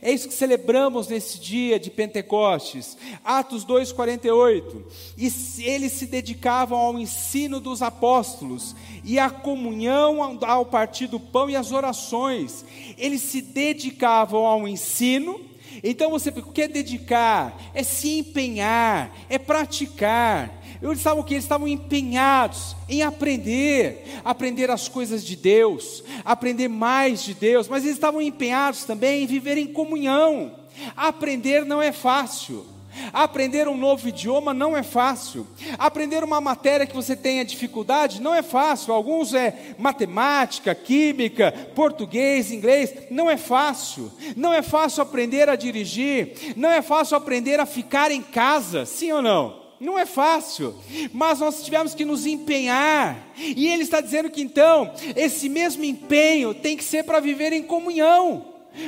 [0.00, 2.96] É isso que celebramos nesse dia de Pentecostes.
[3.24, 4.84] Atos 2:48.
[5.18, 5.30] E
[5.62, 11.56] eles se dedicavam ao ensino dos apóstolos e à comunhão ao partir do pão e
[11.56, 12.64] às orações.
[12.96, 15.40] Eles se dedicavam ao ensino.
[15.82, 17.56] Então você, o que é dedicar?
[17.74, 20.61] É se empenhar, é praticar.
[20.82, 27.22] Eles estavam que eles estavam empenhados em aprender, aprender as coisas de Deus, aprender mais
[27.22, 30.52] de Deus, mas eles estavam empenhados também em viver em comunhão.
[30.96, 32.66] Aprender não é fácil.
[33.12, 35.46] Aprender um novo idioma não é fácil.
[35.78, 38.92] Aprender uma matéria que você tenha dificuldade não é fácil.
[38.92, 42.92] Alguns é matemática, química, português, inglês.
[43.08, 44.10] Não é fácil.
[44.36, 46.54] Não é fácil aprender a dirigir.
[46.56, 48.84] Não é fácil aprender a ficar em casa.
[48.84, 49.61] Sim ou não?
[49.82, 50.76] Não é fácil,
[51.12, 53.32] mas nós tivemos que nos empenhar.
[53.36, 57.64] E ele está dizendo que então, esse mesmo empenho tem que ser para viver em
[57.64, 58.46] comunhão.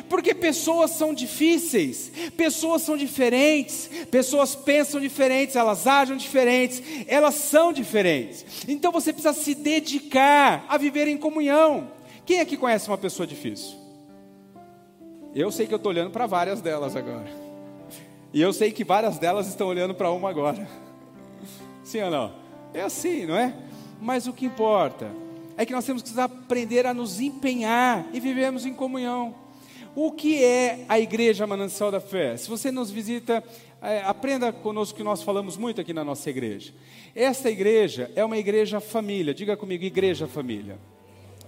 [0.09, 7.72] Porque pessoas são difíceis, pessoas são diferentes, pessoas pensam diferentes, elas agem diferentes, elas são
[7.72, 8.64] diferentes.
[8.68, 11.90] Então você precisa se dedicar a viver em comunhão.
[12.24, 13.74] Quem aqui conhece uma pessoa difícil?
[15.35, 17.26] Eu sei que eu estou olhando para várias delas agora.
[18.33, 20.84] E eu sei que várias delas estão olhando para uma agora.
[21.85, 22.33] Sim ou não?
[22.73, 23.55] É assim, não é?
[24.01, 25.11] Mas o que importa
[25.57, 29.35] é que nós temos que aprender a nos empenhar e vivemos em comunhão.
[29.94, 32.37] O que é a igreja Manancial da Fé?
[32.37, 33.44] Se você nos visita,
[33.81, 36.73] é, aprenda conosco que nós falamos muito aqui na nossa igreja.
[37.14, 39.33] Esta igreja é uma igreja família.
[39.33, 40.79] Diga comigo, igreja família.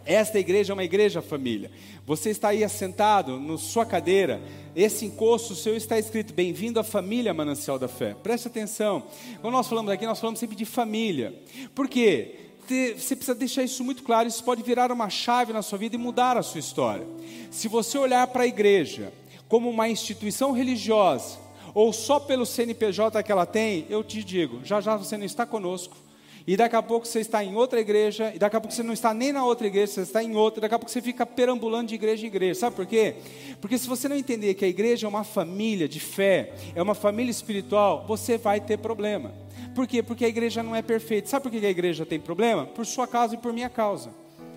[0.06, 1.68] Esta igreja é uma igreja família.
[2.06, 4.40] Você está aí assentado na sua cadeira,
[4.74, 8.14] esse encosto seu está escrito: Bem-vindo à família Manancial da Fé.
[8.22, 9.02] Preste atenção.
[9.40, 11.34] Quando nós falamos aqui, nós falamos sempre de família.
[11.74, 12.36] Por quê?
[12.68, 14.28] Você precisa deixar isso muito claro.
[14.28, 17.06] Isso pode virar uma chave na sua vida e mudar a sua história.
[17.50, 19.12] Se você olhar para a igreja
[19.48, 21.38] como uma instituição religiosa,
[21.74, 25.44] ou só pelo CNPJ que ela tem, eu te digo, já já você não está
[25.44, 25.96] conosco
[26.46, 28.92] e daqui a pouco você está em outra igreja, e daqui a pouco você não
[28.92, 31.88] está nem na outra igreja, você está em outra, daqui a pouco você fica perambulando
[31.88, 32.60] de igreja em igreja.
[32.60, 33.16] Sabe por quê?
[33.60, 36.94] Porque se você não entender que a igreja é uma família de fé, é uma
[36.94, 39.32] família espiritual, você vai ter problema.
[39.74, 40.02] Por quê?
[40.02, 41.28] Porque a igreja não é perfeita.
[41.28, 42.64] Sabe por que a igreja tem problema?
[42.64, 44.10] Por sua causa e por minha causa.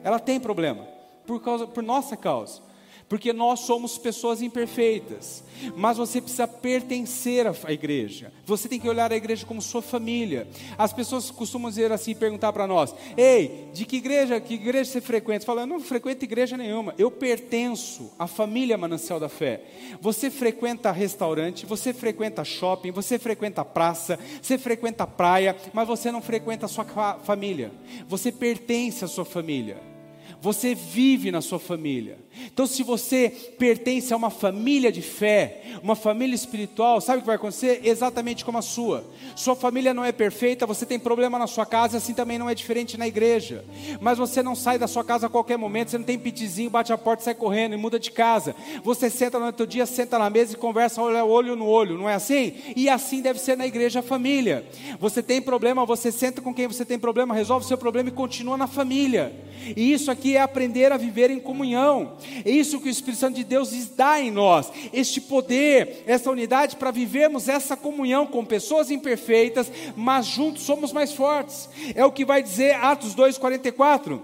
[0.04, 0.88] Ela tem problema.
[1.26, 2.69] Por, causa, por nossa causa
[3.10, 5.44] porque nós somos pessoas imperfeitas,
[5.76, 8.32] mas você precisa pertencer à igreja.
[8.46, 10.48] Você tem que olhar a igreja como sua família.
[10.78, 15.02] As pessoas costumam dizer assim, perguntar para nós: "Ei, de que igreja, que igreja você
[15.02, 16.94] frequenta?" Fala: "Eu não frequento igreja nenhuma.
[16.98, 19.64] Eu pertenço à família Manancial da Fé."
[20.00, 26.22] Você frequenta restaurante, você frequenta shopping, você frequenta praça, você frequenta praia, mas você não
[26.22, 26.86] frequenta a sua
[27.24, 27.72] família.
[28.08, 29.90] Você pertence à sua família.
[30.42, 32.18] Você vive na sua família.
[32.46, 37.28] Então, se você pertence a uma família de fé, uma família espiritual, sabe o que
[37.28, 37.82] vai acontecer?
[37.84, 39.04] Exatamente como a sua.
[39.36, 42.56] Sua família não é perfeita, você tem problema na sua casa, assim também não é
[42.56, 43.64] diferente na igreja.
[44.00, 46.92] Mas você não sai da sua casa a qualquer momento, você não tem pitizinho, bate
[46.92, 48.56] a porta, sai correndo e muda de casa.
[48.84, 52.10] Você senta no outro dia, senta na mesa e conversa olha olho no olho, não
[52.10, 52.54] é assim?
[52.76, 54.66] E assim deve ser na igreja a família.
[55.00, 58.14] Você tem problema, você senta com quem você tem problema, resolve o seu problema e
[58.14, 59.34] continua na família.
[59.76, 62.18] E isso aqui é aprender a viver em comunhão.
[62.46, 66.76] É isso que o Espírito Santo de Deus dá em nós, este poder, essa unidade
[66.76, 71.70] para vivermos essa comunhão com pessoas imperfeitas, mas juntos somos mais fortes.
[71.96, 74.22] É o que vai dizer Atos 2:44.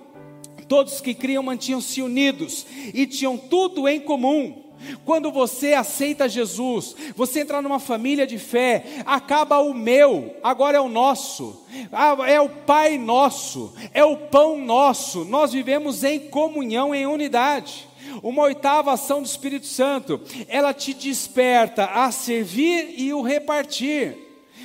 [0.67, 4.65] Todos que criam mantinham-se unidos e tinham tudo em comum.
[5.03, 10.81] Quando você aceita Jesus, você entra numa família de fé, acaba o meu, agora é
[10.81, 16.93] o nosso, ah, é o Pai nosso, é o pão nosso, nós vivemos em comunhão,
[16.93, 17.87] em unidade.
[18.25, 24.17] Uma oitava ação do Espírito Santo, ela te desperta a servir e o repartir.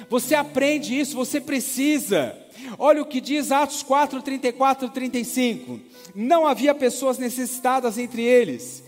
[0.09, 2.35] Você aprende isso, você precisa.
[2.79, 5.79] Olha o que diz Atos 4, 34 e 35.
[6.15, 8.83] Não havia pessoas necessitadas entre eles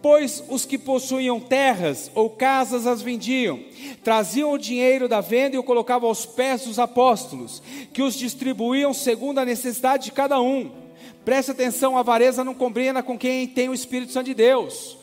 [0.00, 3.60] pois os que possuíam terras ou casas as vendiam,
[4.02, 7.62] traziam o dinheiro da venda e o colocavam aos pés dos apóstolos,
[7.92, 10.81] que os distribuíam segundo a necessidade de cada um.
[11.24, 14.96] Preste atenção, a avareza não combina com quem tem o Espírito Santo de Deus.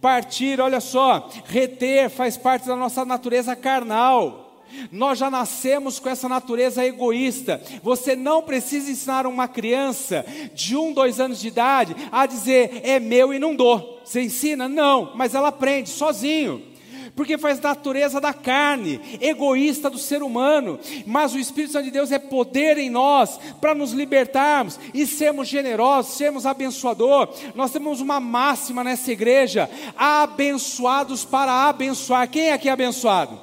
[0.00, 4.64] Partir, olha só, reter faz parte da nossa natureza carnal.
[4.90, 7.62] Nós já nascemos com essa natureza egoísta.
[7.82, 12.98] Você não precisa ensinar uma criança de um, dois anos de idade a dizer é
[12.98, 14.00] meu e não dou.
[14.04, 14.68] Você ensina?
[14.68, 16.75] Não, mas ela aprende sozinho
[17.16, 22.12] porque faz natureza da carne, egoísta do ser humano, mas o Espírito Santo de Deus
[22.12, 27.30] é poder em nós para nos libertarmos e sermos generosos, sermos abençoador.
[27.54, 32.28] Nós temos uma máxima nessa igreja: abençoados para abençoar.
[32.28, 33.40] Quem é aqui é abençoado?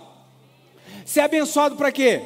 [1.04, 2.22] Ser abençoado para quê?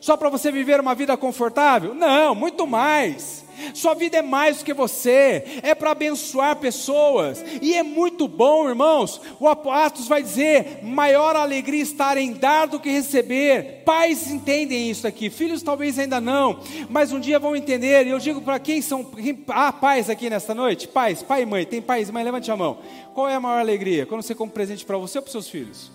[0.00, 1.94] Só para você viver uma vida confortável?
[1.94, 3.43] Não, muito mais.
[3.74, 8.68] Sua vida é mais do que você, é para abençoar pessoas, e é muito bom,
[8.68, 9.20] irmãos.
[9.38, 13.82] O Atos vai dizer: maior alegria estar em dar do que receber.
[13.84, 18.06] Pais entendem isso aqui, filhos talvez ainda não, mas um dia vão entender.
[18.06, 21.46] E eu digo para quem são, quem, ah, pais aqui nesta noite: pais, pai e
[21.46, 22.78] mãe, tem pais e mãe, levante a mão.
[23.14, 24.06] Qual é a maior alegria?
[24.06, 25.90] Quando você compra presente para você ou para seus filhos?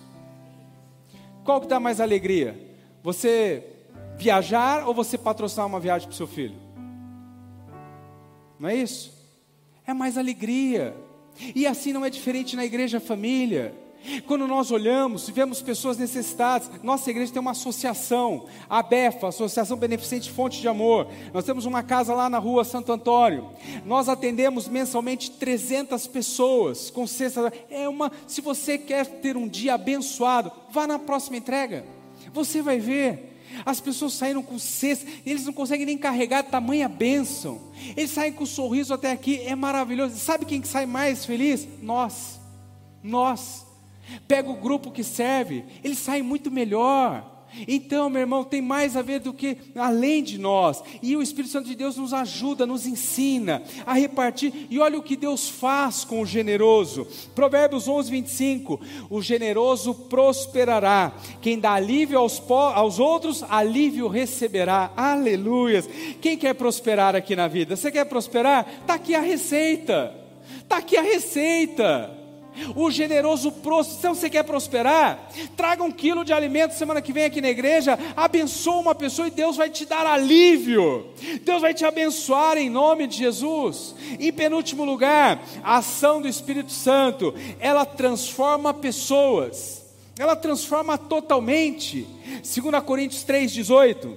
[1.44, 2.58] Qual que dá mais alegria?
[3.02, 3.64] Você
[4.16, 6.54] viajar ou você patrocinar uma viagem para o seu filho?
[8.60, 9.10] Não é isso?
[9.86, 10.94] É mais alegria.
[11.54, 13.74] E assim não é diferente na igreja família.
[14.26, 19.76] Quando nós olhamos e vemos pessoas necessitadas, nossa igreja tem uma associação, a BEFA, Associação
[19.76, 21.06] Beneficente Fonte de Amor.
[21.32, 23.50] Nós temos uma casa lá na rua Santo Antônio.
[23.84, 27.52] Nós atendemos mensalmente 300 pessoas com cesta.
[27.70, 31.84] É uma, se você quer ter um dia abençoado, vá na próxima entrega.
[32.32, 33.29] Você vai ver.
[33.64, 37.60] As pessoas saíram com cesta, eles não conseguem nem carregar tamanha bênção.
[37.96, 40.16] Eles saem com um sorriso até aqui, é maravilhoso.
[40.16, 41.66] Sabe quem que sai mais feliz?
[41.82, 42.40] Nós.
[43.02, 43.66] Nós.
[44.26, 47.29] Pega o grupo que serve, eles saem muito melhor.
[47.66, 50.82] Então, meu irmão, tem mais a ver do que além de nós.
[51.02, 54.66] E o Espírito Santo de Deus nos ajuda, nos ensina a repartir.
[54.70, 57.06] E olha o que Deus faz com o generoso.
[57.34, 58.80] Provérbios 11, 25.
[59.08, 61.12] O generoso prosperará.
[61.40, 64.92] Quem dá alívio aos, aos outros, alívio receberá.
[64.96, 65.88] Aleluias.
[66.20, 67.76] Quem quer prosperar aqui na vida?
[67.76, 68.66] Você quer prosperar?
[68.80, 70.14] Está aqui a receita.
[70.62, 72.19] Está aqui a receita.
[72.74, 75.30] O generoso próspero, então você quer prosperar?
[75.56, 79.30] Traga um quilo de alimento semana que vem aqui na igreja, abençoa uma pessoa e
[79.30, 81.06] Deus vai te dar alívio.
[81.42, 83.94] Deus vai te abençoar em nome de Jesus.
[84.18, 89.80] Em penúltimo lugar, a ação do Espírito Santo, ela transforma pessoas.
[90.18, 92.06] Ela transforma totalmente.
[92.42, 94.16] 2 Coríntios 3:18.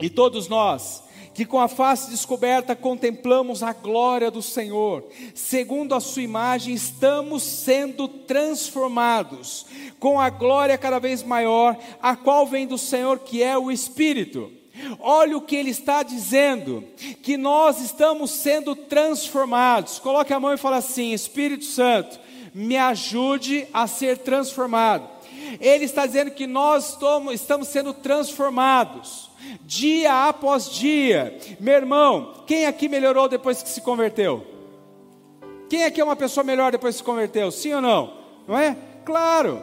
[0.00, 1.02] E todos nós
[1.34, 5.04] que com a face descoberta contemplamos a glória do Senhor,
[5.34, 9.66] segundo a Sua imagem, estamos sendo transformados
[9.98, 14.50] com a glória cada vez maior, a qual vem do Senhor, que é o Espírito.
[14.98, 16.84] Olha o que ele está dizendo,
[17.22, 19.98] que nós estamos sendo transformados.
[19.98, 22.18] Coloque a mão e fala assim: Espírito Santo,
[22.54, 25.08] me ajude a ser transformado.
[25.60, 26.96] Ele está dizendo que nós
[27.32, 29.31] estamos sendo transformados
[29.62, 31.38] dia após dia.
[31.58, 34.46] Meu irmão, quem aqui melhorou depois que se converteu?
[35.68, 37.50] Quem aqui é uma pessoa melhor depois que se converteu?
[37.50, 38.14] Sim ou não?
[38.46, 38.76] Não é?
[39.04, 39.62] Claro.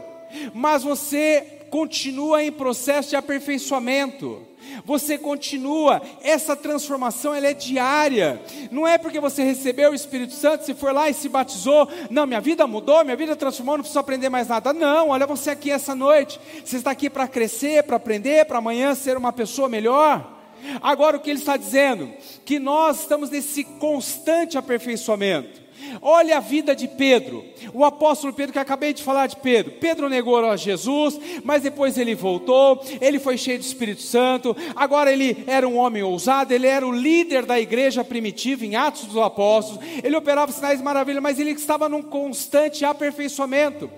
[0.53, 4.48] Mas você continua em processo de aperfeiçoamento
[4.85, 8.41] você continua, essa transformação ela é diária.
[8.71, 12.25] Não é porque você recebeu o Espírito Santo, se for lá e se batizou, não,
[12.25, 14.73] minha vida mudou, minha vida transformou, não preciso aprender mais nada.
[14.73, 16.39] Não, olha você aqui essa noite.
[16.63, 20.39] Você está aqui para crescer, para aprender, para amanhã ser uma pessoa melhor.
[20.81, 22.11] Agora o que ele está dizendo?
[22.45, 25.68] Que nós estamos nesse constante aperfeiçoamento.
[26.01, 29.73] Olha a vida de Pedro, o apóstolo Pedro, que acabei de falar de Pedro.
[29.79, 35.11] Pedro negou a Jesus, mas depois ele voltou, ele foi cheio do Espírito Santo, agora
[35.11, 39.17] ele era um homem ousado, ele era o líder da igreja primitiva em Atos dos
[39.17, 43.89] Apóstolos, ele operava sinais maravilhosos, mas ele estava num constante aperfeiçoamento.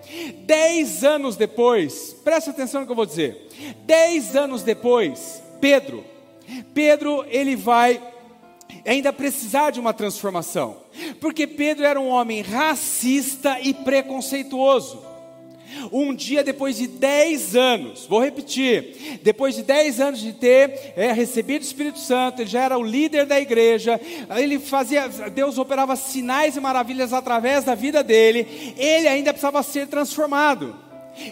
[0.45, 3.47] Dez anos depois, preste atenção no que eu vou dizer,
[3.85, 6.03] dez anos depois, Pedro,
[6.73, 8.01] Pedro ele vai
[8.85, 10.77] ainda precisar de uma transformação,
[11.19, 15.11] porque Pedro era um homem racista e preconceituoso.
[15.91, 21.13] Um dia depois de 10 anos, vou repetir, depois de 10 anos de ter é,
[21.13, 23.99] recebido o Espírito Santo, ele já era o líder da igreja,
[24.37, 29.87] ele fazia, Deus operava sinais e maravilhas através da vida dele, ele ainda precisava ser
[29.87, 30.75] transformado.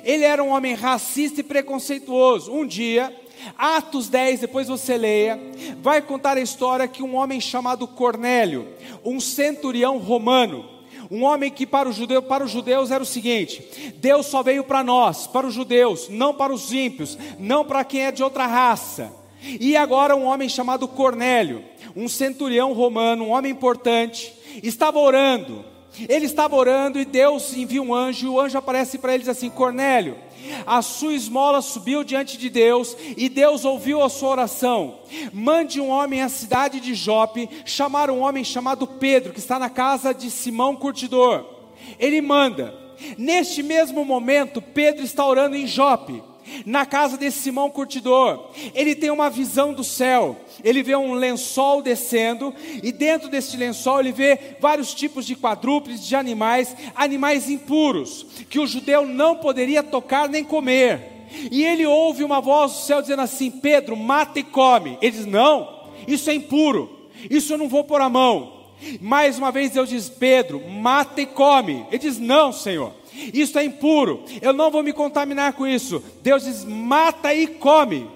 [0.03, 2.53] Ele era um homem racista e preconceituoso.
[2.53, 3.13] Um dia,
[3.57, 5.39] Atos 10, depois você leia,
[5.81, 8.67] vai contar a história que um homem chamado Cornélio,
[9.03, 10.65] um centurião romano,
[11.11, 14.83] um homem que para, judeu, para os judeus era o seguinte: Deus só veio para
[14.83, 19.11] nós, para os judeus, não para os ímpios, não para quem é de outra raça.
[19.41, 21.63] E agora um homem chamado Cornélio,
[21.95, 25.65] um centurião romano, um homem importante, estava orando.
[26.07, 29.25] Ele estava orando e Deus envia um anjo, e o anjo aparece para ele e
[29.25, 30.17] diz assim: Cornélio,
[30.65, 34.99] a sua esmola subiu diante de Deus e Deus ouviu a sua oração.
[35.33, 39.69] Mande um homem à cidade de Jope, chamar um homem chamado Pedro, que está na
[39.69, 41.45] casa de Simão Curtidor.
[41.99, 42.77] Ele manda.
[43.17, 46.21] Neste mesmo momento, Pedro está orando em Jope
[46.65, 50.37] na casa desse Simão Curtidor, ele tem uma visão do céu.
[50.63, 56.05] Ele vê um lençol descendo, e dentro desse lençol ele vê vários tipos de quadrúpedes,
[56.05, 61.19] de animais, animais impuros, que o judeu não poderia tocar nem comer.
[61.51, 64.97] E ele ouve uma voz do céu dizendo assim: Pedro, mata e come.
[65.01, 68.59] Ele diz: Não, isso é impuro, isso eu não vou pôr a mão.
[69.01, 71.85] Mais uma vez Deus diz: Pedro, mata e come.
[71.89, 72.98] Ele diz: Não, Senhor.
[73.33, 76.03] Isso é impuro, eu não vou me contaminar com isso.
[76.21, 78.09] Deus diz: mata e come.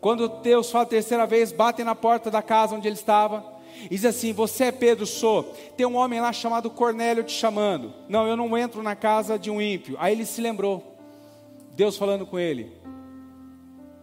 [0.00, 3.44] Quando Deus fala a terceira vez, bate na porta da casa onde ele estava.
[3.84, 5.54] E diz assim: Você é Pedro, sou.
[5.76, 7.92] Tem um homem lá chamado Cornélio te chamando.
[8.08, 9.96] Não, eu não entro na casa de um ímpio.
[9.98, 10.96] Aí ele se lembrou.
[11.74, 12.72] Deus falando com ele: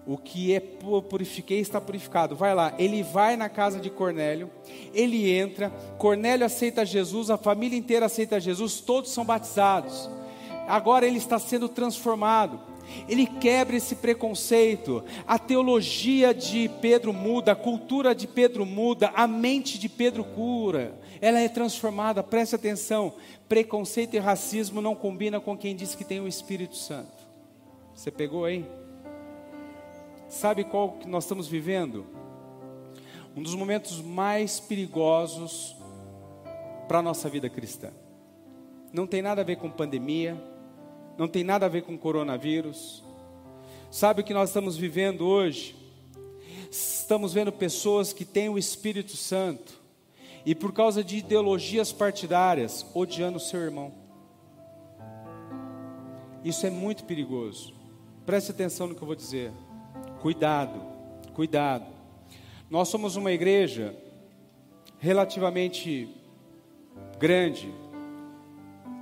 [0.07, 2.33] O que é purifiquei está purificado.
[2.33, 2.73] Vai lá.
[2.79, 4.49] Ele vai na casa de Cornélio.
[4.93, 5.69] Ele entra.
[5.97, 7.29] Cornélio aceita Jesus.
[7.29, 8.79] A família inteira aceita Jesus.
[8.79, 10.09] Todos são batizados.
[10.65, 12.77] Agora ele está sendo transformado
[13.07, 15.03] ele quebra esse preconceito.
[15.27, 20.97] A teologia de Pedro muda, a cultura de Pedro muda, a mente de Pedro cura.
[21.19, 23.13] Ela é transformada, preste atenção.
[23.49, 27.27] Preconceito e racismo não combina com quem diz que tem o Espírito Santo.
[27.93, 28.65] Você pegou aí?
[30.29, 32.05] Sabe qual que nós estamos vivendo?
[33.35, 35.75] Um dos momentos mais perigosos
[36.87, 37.91] para a nossa vida cristã.
[38.91, 40.41] Não tem nada a ver com pandemia,
[41.17, 43.03] não tem nada a ver com coronavírus.
[43.89, 45.75] Sabe o que nós estamos vivendo hoje?
[46.69, 49.81] Estamos vendo pessoas que têm o Espírito Santo
[50.45, 53.93] e por causa de ideologias partidárias odiando o seu irmão.
[56.43, 57.73] Isso é muito perigoso.
[58.25, 59.51] Preste atenção no que eu vou dizer.
[60.21, 60.81] Cuidado,
[61.33, 61.85] cuidado.
[62.69, 63.95] Nós somos uma igreja
[64.99, 66.09] relativamente
[67.19, 67.73] grande.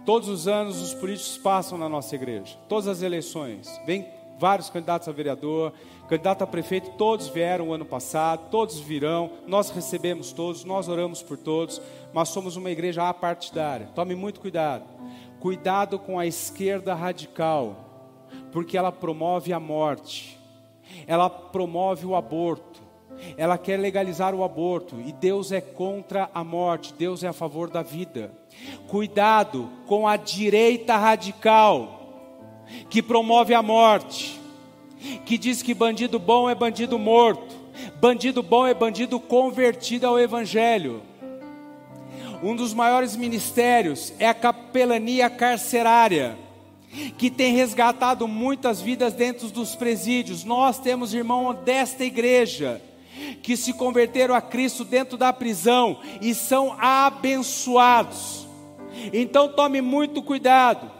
[0.05, 3.79] Todos os anos os políticos passam na nossa igreja, todas as eleições.
[3.85, 4.05] Vem
[4.37, 5.73] vários candidatos a vereador,
[6.07, 11.23] candidato a prefeito, todos vieram o ano passado, todos virão, nós recebemos todos, nós oramos
[11.23, 11.81] por todos,
[12.13, 13.89] mas somos uma igreja apartidária.
[13.95, 14.83] Tome muito cuidado.
[15.39, 17.75] Cuidado com a esquerda radical,
[18.51, 20.39] porque ela promove a morte,
[21.07, 22.81] ela promove o aborto,
[23.37, 27.69] ela quer legalizar o aborto, e Deus é contra a morte, Deus é a favor
[27.69, 28.31] da vida.
[28.87, 34.39] Cuidado com a direita radical, que promove a morte,
[35.25, 37.55] que diz que bandido bom é bandido morto,
[37.99, 41.01] bandido bom é bandido convertido ao Evangelho.
[42.43, 46.37] Um dos maiores ministérios é a capelania carcerária,
[47.17, 50.43] que tem resgatado muitas vidas dentro dos presídios.
[50.43, 52.81] Nós temos irmão desta igreja
[53.41, 58.47] que se converteram a Cristo dentro da prisão e são abençoados.
[59.13, 60.94] Então tome muito cuidado.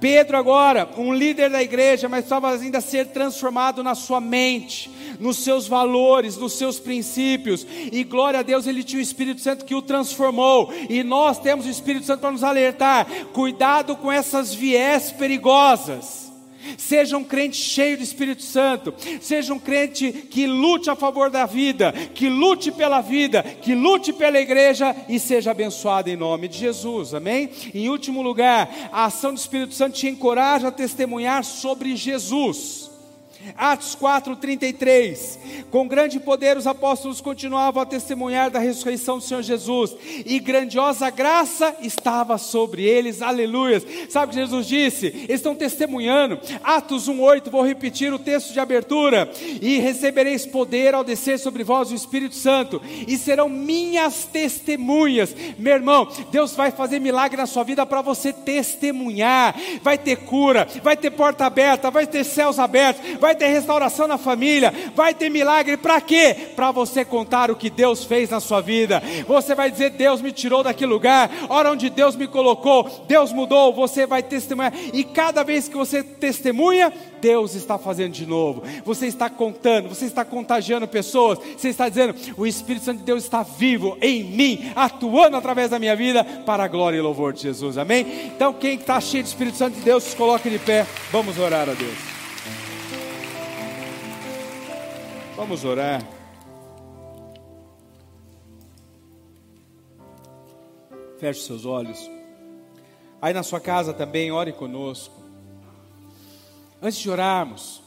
[0.00, 4.90] Pedro agora, um líder da igreja, mas estava ainda a ser transformado na sua mente,
[5.20, 7.66] nos seus valores, nos seus princípios.
[7.92, 10.72] E glória a Deus, ele tinha o Espírito Santo que o transformou.
[10.88, 13.06] E nós temos o Espírito Santo para nos alertar.
[13.32, 16.27] Cuidado com essas viés perigosas.
[16.76, 21.46] Seja um crente cheio do Espírito Santo, seja um crente que lute a favor da
[21.46, 26.58] vida, que lute pela vida, que lute pela igreja e seja abençoado em nome de
[26.58, 27.50] Jesus, amém?
[27.74, 32.97] Em último lugar, a ação do Espírito Santo te encoraja a testemunhar sobre Jesus.
[33.56, 35.38] Atos 4:33.
[35.70, 41.10] Com grande poder os apóstolos continuavam a testemunhar da ressurreição do Senhor Jesus, e grandiosa
[41.10, 43.22] graça estava sobre eles.
[43.22, 43.84] Aleluias.
[44.08, 45.06] Sabe o que Jesus disse?
[45.06, 46.38] Eles estão testemunhando.
[46.62, 49.30] Atos 1:8, vou repetir o texto de abertura.
[49.60, 55.34] E recebereis poder ao descer sobre vós o Espírito Santo, e serão minhas testemunhas.
[55.58, 59.54] Meu irmão, Deus vai fazer milagre na sua vida para você testemunhar.
[59.82, 64.18] Vai ter cura, vai ter porta aberta, vai ter céus abertos, vai ter restauração na
[64.18, 66.34] família, vai ter milagre, para quê?
[66.54, 69.02] Para você contar o que Deus fez na sua vida.
[69.26, 73.72] Você vai dizer: Deus me tirou daquele lugar, hora onde Deus me colocou, Deus mudou.
[73.72, 78.62] Você vai testemunhar, e cada vez que você testemunha, Deus está fazendo de novo.
[78.84, 83.24] Você está contando, você está contagiando pessoas, você está dizendo: o Espírito Santo de Deus
[83.24, 87.42] está vivo em mim, atuando através da minha vida, para a glória e louvor de
[87.42, 87.78] Jesus.
[87.78, 88.32] Amém?
[88.34, 90.86] Então, quem está cheio do Espírito Santo de Deus, se coloque de pé.
[91.10, 92.17] Vamos orar a Deus.
[95.38, 96.04] Vamos orar.
[101.20, 102.10] Feche seus olhos.
[103.22, 105.14] Aí na sua casa também, ore conosco.
[106.82, 107.80] Antes de orarmos,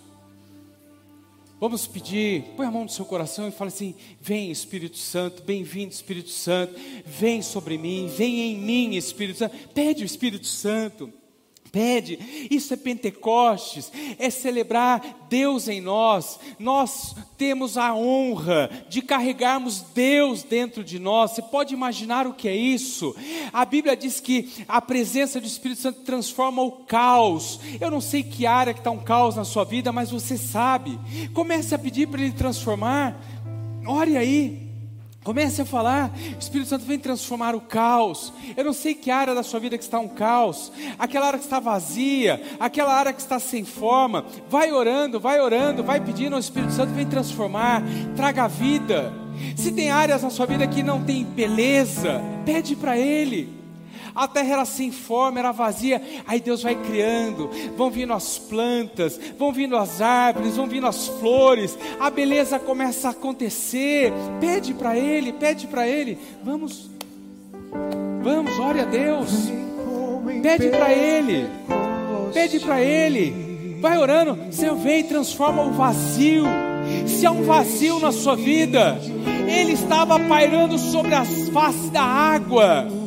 [1.59, 5.91] vamos pedir, põe a mão no seu coração e fale assim: Vem Espírito Santo, bem-vindo
[5.91, 6.73] Espírito Santo,
[7.05, 9.57] vem sobre mim, vem em mim Espírito Santo.
[9.73, 11.11] Pede o Espírito Santo.
[11.71, 12.19] Pede,
[12.51, 16.37] isso é Pentecostes, é celebrar Deus em nós.
[16.59, 21.31] Nós temos a honra de carregarmos Deus dentro de nós.
[21.31, 23.15] Você pode imaginar o que é isso?
[23.53, 27.59] A Bíblia diz que a presença do Espírito Santo transforma o caos.
[27.79, 30.99] Eu não sei que área que está um caos na sua vida, mas você sabe.
[31.33, 33.17] Comece a pedir para Ele transformar.
[33.87, 34.70] Ore aí.
[35.23, 38.33] Comece a falar, o Espírito Santo vem transformar o caos.
[38.57, 41.45] Eu não sei que área da sua vida que está um caos, aquela área que
[41.45, 44.25] está vazia, aquela área que está sem forma.
[44.49, 47.83] Vai orando, vai orando, vai pedindo ao Espírito Santo, vem transformar,
[48.15, 49.13] traga vida.
[49.55, 53.60] Se tem áreas na sua vida que não tem beleza, pede para Ele
[54.13, 56.01] a terra era sem forma, era vazia.
[56.27, 61.07] Aí Deus vai criando, vão vindo as plantas, vão vindo as árvores, vão vindo as
[61.07, 64.11] flores, a beleza começa a acontecer.
[64.39, 66.89] Pede para Ele, pede para Ele, vamos,
[68.21, 69.51] vamos, ore a Deus,
[70.41, 71.47] pede para Ele,
[72.33, 76.45] pede para Ele, vai orando, Senhor, vem e transforma o vazio.
[77.07, 78.99] Se há um vazio na sua vida,
[79.47, 83.00] Ele estava pairando sobre as faces da água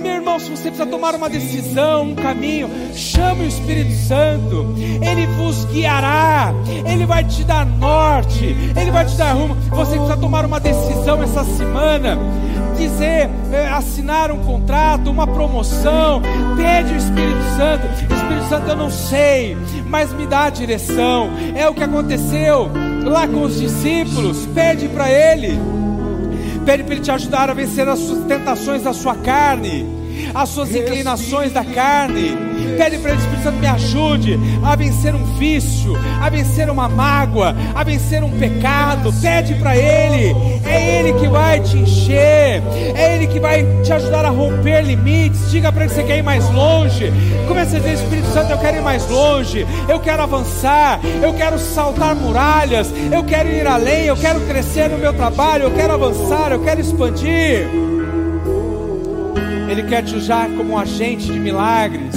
[0.00, 5.26] meu irmão, se você precisa tomar uma decisão, um caminho, chame o Espírito Santo, ele
[5.26, 6.52] vos guiará,
[6.86, 9.54] ele vai te dar norte, ele vai te dar rumo.
[9.70, 12.18] Você precisa tomar uma decisão essa semana.
[12.76, 16.20] dizer, é, assinar um contrato, uma promoção.
[16.56, 17.86] Pede o Espírito Santo.
[18.14, 19.56] Espírito Santo, eu não sei,
[19.88, 21.30] mas me dá a direção.
[21.54, 22.70] É o que aconteceu
[23.04, 24.46] lá com os discípulos.
[24.54, 25.83] Pede para Ele.
[26.64, 29.86] Pede para Ele te ajudar a vencer as tentações da sua carne,
[30.34, 32.36] as suas inclinações da carne.
[32.76, 37.54] Pede para o Espírito Santo me ajude a vencer um vício, a vencer uma mágoa,
[37.74, 39.12] a vencer um pecado.
[39.20, 40.34] Pede para Ele,
[40.64, 42.62] é Ele que vai te encher,
[42.94, 45.50] é Ele que vai te ajudar a romper limites.
[45.50, 47.12] Diga para Ele que você quer ir mais longe.
[47.46, 51.58] Comece a dizer: Espírito Santo, eu quero ir mais longe, eu quero avançar, eu quero
[51.58, 56.52] saltar muralhas, eu quero ir além, eu quero crescer no meu trabalho, eu quero avançar,
[56.52, 57.93] eu quero expandir.
[59.68, 62.14] Ele quer te usar como um agente de milagres.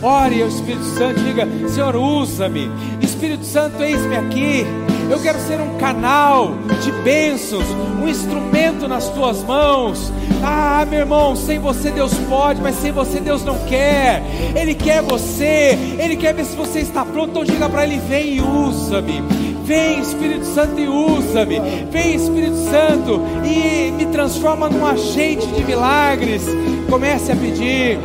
[0.00, 2.70] Ore ao Espírito Santo, diga: Senhor, usa-me.
[3.02, 4.66] Espírito Santo, eis-me aqui.
[5.10, 7.64] Eu quero ser um canal de bênçãos,
[8.00, 10.12] um instrumento nas tuas mãos.
[10.44, 14.22] Ah, meu irmão, sem você Deus pode, mas sem você Deus não quer.
[14.54, 17.30] Ele quer você, Ele quer ver se você está pronto.
[17.30, 19.22] Então diga para Ele: vem e usa-me.
[19.68, 21.60] Vem Espírito Santo e usa-me.
[21.92, 26.46] Vem Espírito Santo e me transforma num agente de milagres.
[26.88, 27.98] Comece a pedir.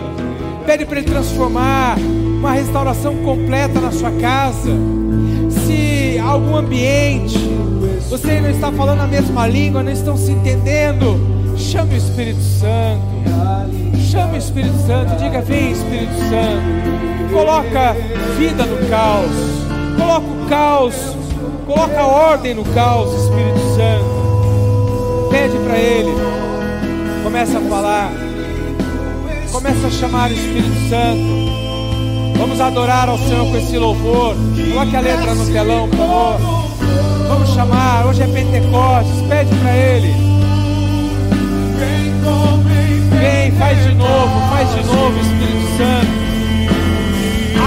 [0.65, 4.71] Pede para Ele transformar uma restauração completa na sua casa.
[5.65, 7.39] Se algum ambiente
[8.09, 11.17] você não está falando a mesma língua, não estão se entendendo,
[11.57, 13.01] chame o Espírito Santo.
[14.11, 17.31] Chame o Espírito Santo, diga: Vem Espírito Santo.
[17.31, 17.95] Coloca
[18.37, 19.31] vida no caos.
[19.97, 21.22] Coloca o caos.
[21.65, 25.29] Coloca ordem no caos, Espírito Santo.
[25.29, 26.13] Pede para Ele.
[27.23, 28.11] Começa a falar.
[29.51, 32.37] Começa a chamar o Espírito Santo.
[32.37, 34.35] Vamos adorar ao Senhor com esse louvor.
[34.71, 36.39] Coloque a letra no telão, por favor.
[37.27, 38.05] Vamos chamar.
[38.07, 39.21] Hoje é Pentecostes.
[39.27, 40.13] Pede para Ele.
[43.19, 46.23] Vem, faz de novo, faz de novo, Espírito Santo.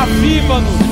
[0.03, 0.86] Aviva-nos.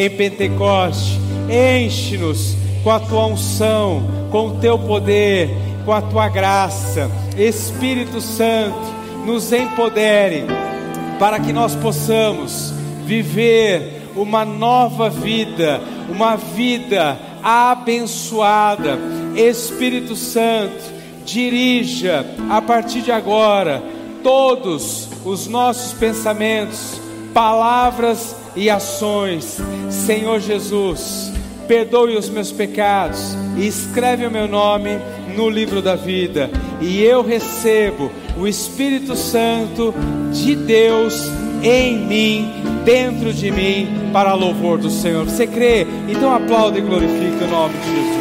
[0.00, 1.20] Em Pentecoste.
[1.48, 5.50] Enche-nos com a tua unção, com o teu poder,
[5.84, 7.10] com a tua graça.
[7.36, 8.78] Espírito Santo,
[9.26, 10.44] nos empodere
[11.18, 12.72] para que nós possamos
[13.04, 18.98] viver uma nova vida, uma vida abençoada.
[19.36, 20.82] Espírito Santo,
[21.26, 23.82] dirija a partir de agora
[24.22, 27.00] todos os nossos pensamentos,
[27.34, 29.58] palavras e ações.
[29.90, 31.32] Senhor Jesus,
[31.68, 34.98] perdoe os meus pecados e escreve o meu nome
[35.36, 39.94] no livro da vida, e eu recebo o Espírito Santo
[40.32, 41.30] de Deus
[41.62, 42.50] em mim,
[42.84, 45.24] dentro de mim, para louvor do Senhor.
[45.24, 45.86] Você crê?
[46.08, 48.20] Então aplaude e glorifique o nome de Jesus.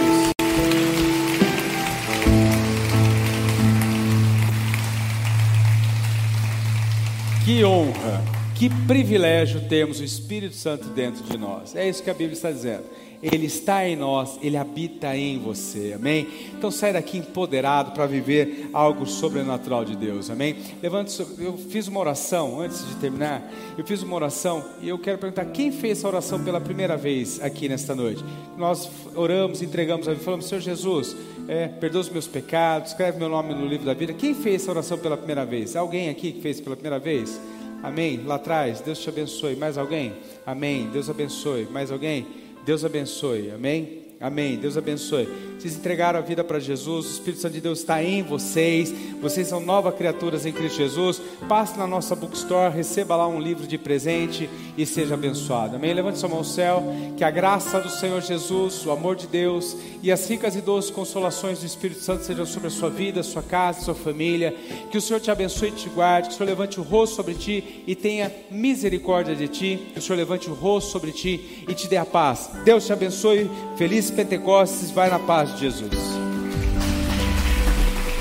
[7.46, 8.22] Que honra,
[8.60, 11.78] que privilégio termos o Espírito Santo dentro de nós.
[11.78, 12.84] É isso que a Bíblia está dizendo.
[13.24, 16.28] Ele está em nós, Ele habita em você, amém?
[16.58, 20.58] Então sai daqui empoderado para viver algo sobrenatural de Deus, amém?
[20.84, 25.18] Levante, eu fiz uma oração antes de terminar, eu fiz uma oração e eu quero
[25.18, 28.24] perguntar quem fez essa oração pela primeira vez aqui nesta noite?
[28.58, 31.16] Nós oramos, entregamos a vida, falamos, Senhor Jesus,
[31.48, 34.14] é, perdoa os meus pecados, escreve meu nome no livro da vida.
[34.14, 35.78] Quem fez essa oração pela primeira vez?
[35.78, 37.40] Alguém aqui que fez pela primeira vez?
[37.82, 38.24] Amém?
[38.26, 39.56] Lá atrás, Deus te abençoe.
[39.56, 40.14] Mais alguém?
[40.46, 40.90] Amém.
[40.92, 41.66] Deus abençoe.
[41.66, 42.28] Mais alguém?
[42.66, 43.52] Deus abençoe.
[43.52, 44.09] Amém?
[44.22, 44.58] Amém.
[44.58, 45.30] Deus abençoe.
[45.58, 48.94] Vocês entregaram a vida para Jesus, o Espírito Santo de Deus está em vocês.
[49.22, 51.22] Vocês são novas criaturas em Cristo Jesus.
[51.48, 55.78] Passe na nossa bookstore, receba lá um livro de presente e seja abençoado.
[55.78, 55.94] Amém.
[55.94, 56.84] Levante sua mão ao céu.
[57.18, 60.92] Que a graça do Senhor Jesus, o amor de Deus e as ricas e doces
[60.92, 64.54] consolações do Espírito Santo sejam sobre a sua vida, sua casa, sua família.
[64.92, 66.30] Que o Senhor te abençoe e te guarde.
[66.30, 69.90] Que o Senhor levante o rosto sobre ti e tenha misericórdia de ti.
[69.94, 72.50] Que o Senhor levante o rosto sobre ti e te dê a paz.
[72.66, 73.50] Deus te abençoe.
[73.78, 76.29] Feliz Pentecostes, vai na paz de Jesus.